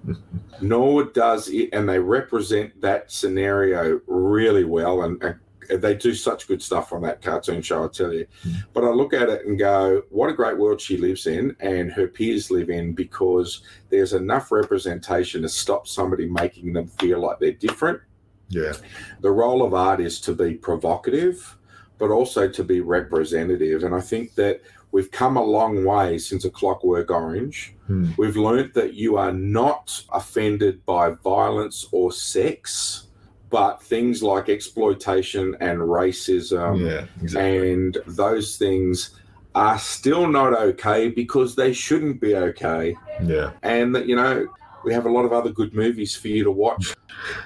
nor 0.60 1.04
does 1.04 1.48
it, 1.48 1.68
and 1.72 1.88
they 1.88 1.98
represent 1.98 2.80
that 2.80 3.10
scenario 3.10 4.00
really 4.06 4.64
well. 4.64 5.02
And, 5.02 5.22
and, 5.22 5.36
they 5.78 5.94
do 5.94 6.14
such 6.14 6.48
good 6.48 6.60
stuff 6.60 6.92
on 6.92 7.02
that 7.02 7.22
cartoon 7.22 7.62
show, 7.62 7.84
I 7.84 7.88
tell 7.88 8.12
you. 8.12 8.26
Hmm. 8.42 8.52
But 8.72 8.82
I 8.82 8.88
look 8.88 9.12
at 9.12 9.28
it 9.28 9.46
and 9.46 9.56
go, 9.56 10.02
what 10.10 10.28
a 10.28 10.32
great 10.32 10.58
world 10.58 10.80
she 10.80 10.96
lives 10.96 11.28
in 11.28 11.54
and 11.60 11.92
her 11.92 12.08
peers 12.08 12.50
live 12.50 12.70
in 12.70 12.92
because 12.92 13.62
there's 13.88 14.12
enough 14.12 14.50
representation 14.50 15.42
to 15.42 15.48
stop 15.48 15.86
somebody 15.86 16.26
making 16.26 16.72
them 16.72 16.88
feel 16.88 17.20
like 17.20 17.38
they're 17.38 17.52
different. 17.52 18.00
Yeah. 18.48 18.72
The 19.20 19.30
role 19.30 19.62
of 19.62 19.72
art 19.72 20.00
is 20.00 20.20
to 20.22 20.34
be 20.34 20.54
provocative 20.54 21.56
but 22.00 22.10
also 22.10 22.48
to 22.48 22.64
be 22.64 22.80
representative. 22.80 23.84
And 23.84 23.94
I 23.94 24.00
think 24.00 24.34
that 24.34 24.62
we've 24.90 25.10
come 25.10 25.36
a 25.36 25.44
long 25.44 25.84
way 25.84 26.18
since 26.18 26.44
a 26.44 26.50
clockwork 26.50 27.10
orange. 27.10 27.74
Hmm. 27.86 28.10
We've 28.16 28.36
learned 28.36 28.72
that 28.74 28.94
you 28.94 29.16
are 29.18 29.32
not 29.32 30.02
offended 30.10 30.84
by 30.86 31.10
violence 31.10 31.86
or 31.92 32.10
sex, 32.10 33.06
but 33.50 33.82
things 33.82 34.22
like 34.22 34.48
exploitation 34.48 35.56
and 35.60 35.78
racism 35.78 36.80
yeah, 36.80 37.06
exactly. 37.22 37.72
and 37.72 37.98
those 38.06 38.56
things 38.56 39.20
are 39.54 39.78
still 39.78 40.28
not 40.28 40.54
okay 40.54 41.08
because 41.08 41.56
they 41.56 41.72
shouldn't 41.72 42.20
be 42.20 42.36
okay. 42.36 42.96
Yeah. 43.22 43.50
And 43.62 43.94
that, 43.94 44.06
you 44.06 44.16
know, 44.16 44.46
we 44.84 44.92
have 44.92 45.06
a 45.06 45.10
lot 45.10 45.24
of 45.24 45.32
other 45.32 45.50
good 45.50 45.74
movies 45.74 46.14
for 46.14 46.28
you 46.28 46.44
to 46.44 46.50
watch. 46.50 46.94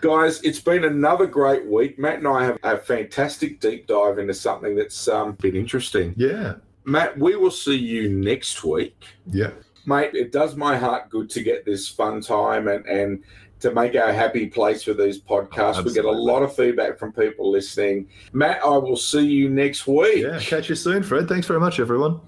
Guys, 0.01 0.40
it's 0.42 0.61
been 0.61 0.85
another 0.85 1.27
great 1.27 1.66
week. 1.66 1.99
Matt 1.99 2.18
and 2.18 2.29
I 2.29 2.44
have 2.44 2.59
a 2.62 2.79
fantastic 2.79 3.61
deep 3.61 3.87
dive 3.87 4.18
into 4.18 4.35
something 4.35 4.77
that's 4.77 5.09
um, 5.09 5.33
been 5.33 5.57
interesting. 5.57 6.14
Yeah. 6.16 6.55
Matt, 6.85 7.18
we 7.18 7.37
will 7.37 7.51
see 7.51 7.77
you 7.77 8.09
next 8.11 8.62
week. 8.62 8.97
Yeah. 9.31 9.51
Mate, 9.87 10.14
it 10.14 10.33
does 10.33 10.57
my 10.57 10.77
heart 10.77 11.11
good 11.11 11.29
to 11.31 11.42
get 11.42 11.64
this 11.64 11.88
fun 11.88 12.20
time 12.20 12.68
and, 12.68 12.87
and 12.87 13.23
to 13.61 13.73
make 13.73 13.94
our 13.97 14.12
happy 14.12 14.47
place 14.47 14.83
for 14.83 14.94
these 14.94 15.20
podcasts. 15.20 15.83
we 15.85 15.92
get 15.92 16.05
a 16.05 16.11
lot 16.11 16.42
of 16.42 16.55
feedback 16.55 16.99
from 16.99 17.12
people 17.12 17.51
listening. 17.51 18.09
Matt, 18.33 18.62
I 18.62 18.77
will 18.77 18.97
see 18.97 19.27
you 19.27 19.49
next 19.49 19.87
week. 19.87 20.23
Yeah, 20.23 20.38
catch 20.38 20.68
you 20.68 20.75
soon, 20.75 21.03
Fred. 21.03 21.29
Thanks 21.29 21.47
very 21.47 21.61
much, 21.61 21.81
everyone. 21.81 22.20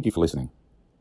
Thank 0.00 0.06
you 0.06 0.12
for 0.12 0.20
listening. 0.20 0.48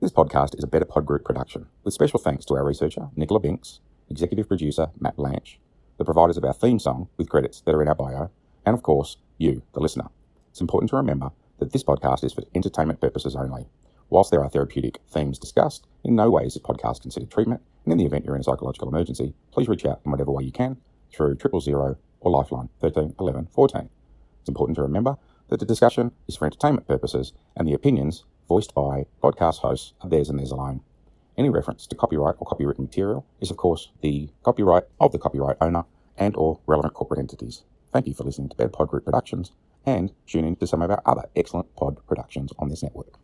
This 0.01 0.11
podcast 0.11 0.57
is 0.57 0.63
a 0.65 0.67
Better 0.67 0.83
Pod 0.83 1.05
Group 1.05 1.23
production, 1.23 1.67
with 1.85 1.93
special 1.93 2.19
thanks 2.19 2.43
to 2.43 2.55
our 2.55 2.65
researcher, 2.65 3.07
Nicola 3.15 3.39
Binks, 3.39 3.79
executive 4.09 4.49
producer, 4.49 4.87
Matt 4.99 5.15
Blanche, 5.15 5.57
the 5.97 6.03
providers 6.03 6.35
of 6.35 6.43
our 6.43 6.51
theme 6.51 6.79
song, 6.79 7.07
with 7.15 7.29
credits 7.29 7.61
that 7.61 7.73
are 7.73 7.81
in 7.81 7.87
our 7.87 7.95
bio, 7.95 8.29
and 8.65 8.73
of 8.73 8.83
course, 8.83 9.15
you, 9.37 9.61
the 9.71 9.79
listener. 9.79 10.09
It's 10.49 10.59
important 10.59 10.89
to 10.89 10.97
remember 10.97 11.31
that 11.59 11.71
this 11.71 11.81
podcast 11.81 12.25
is 12.25 12.33
for 12.33 12.43
entertainment 12.53 12.99
purposes 12.99 13.37
only. 13.37 13.67
Whilst 14.09 14.31
there 14.31 14.43
are 14.43 14.49
therapeutic 14.49 14.99
themes 15.09 15.39
discussed, 15.39 15.87
in 16.03 16.17
no 16.17 16.29
way 16.29 16.43
is 16.43 16.55
this 16.55 16.63
podcast 16.63 17.01
considered 17.01 17.31
treatment, 17.31 17.61
and 17.85 17.93
in 17.93 17.99
the 17.99 18.05
event 18.05 18.25
you're 18.25 18.35
in 18.35 18.41
a 18.41 18.43
psychological 18.43 18.89
emergency, 18.89 19.33
please 19.53 19.69
reach 19.69 19.85
out 19.85 20.01
in 20.03 20.11
whatever 20.11 20.31
way 20.33 20.43
you 20.43 20.51
can 20.51 20.75
through 21.15 21.35
triple 21.35 21.61
zero 21.61 21.95
or 22.19 22.31
Lifeline 22.31 22.67
13 22.81 23.15
11 23.17 23.47
14. 23.49 23.89
It's 24.41 24.49
important 24.49 24.75
to 24.75 24.81
remember 24.81 25.15
that 25.47 25.61
the 25.61 25.65
discussion 25.65 26.11
is 26.27 26.35
for 26.35 26.47
entertainment 26.47 26.85
purposes 26.85 27.31
and 27.55 27.65
the 27.65 27.73
opinions 27.73 28.25
voiced 28.49 28.73
by 28.73 29.05
podcast 29.23 29.59
hosts 29.59 29.93
of 30.01 30.09
Theirs 30.09 30.27
and 30.27 30.39
Theirs 30.39 30.51
Alone. 30.51 30.81
Any 31.37 31.49
reference 31.49 31.85
to 31.85 31.95
copyright 31.95 32.35
or 32.39 32.47
copywritten 32.47 32.79
material 32.79 33.23
is, 33.39 33.51
of 33.51 33.57
course, 33.57 33.91
the 34.01 34.29
copyright 34.43 34.85
of 34.99 35.11
the 35.11 35.19
copyright 35.19 35.57
owner 35.61 35.85
and 36.17 36.35
or 36.35 36.59
relevant 36.65 36.95
corporate 36.95 37.19
entities. 37.19 37.63
Thank 37.93 38.07
you 38.07 38.15
for 38.15 38.23
listening 38.23 38.49
to 38.49 38.55
Better 38.55 38.69
Pod 38.69 38.89
Group 38.89 39.05
Productions 39.05 39.51
and 39.85 40.11
tune 40.25 40.45
in 40.45 40.55
to 40.55 40.67
some 40.67 40.81
of 40.81 40.89
our 40.89 41.01
other 41.05 41.29
excellent 41.35 41.75
pod 41.75 42.05
productions 42.07 42.51
on 42.57 42.69
this 42.69 42.81
network. 42.81 43.19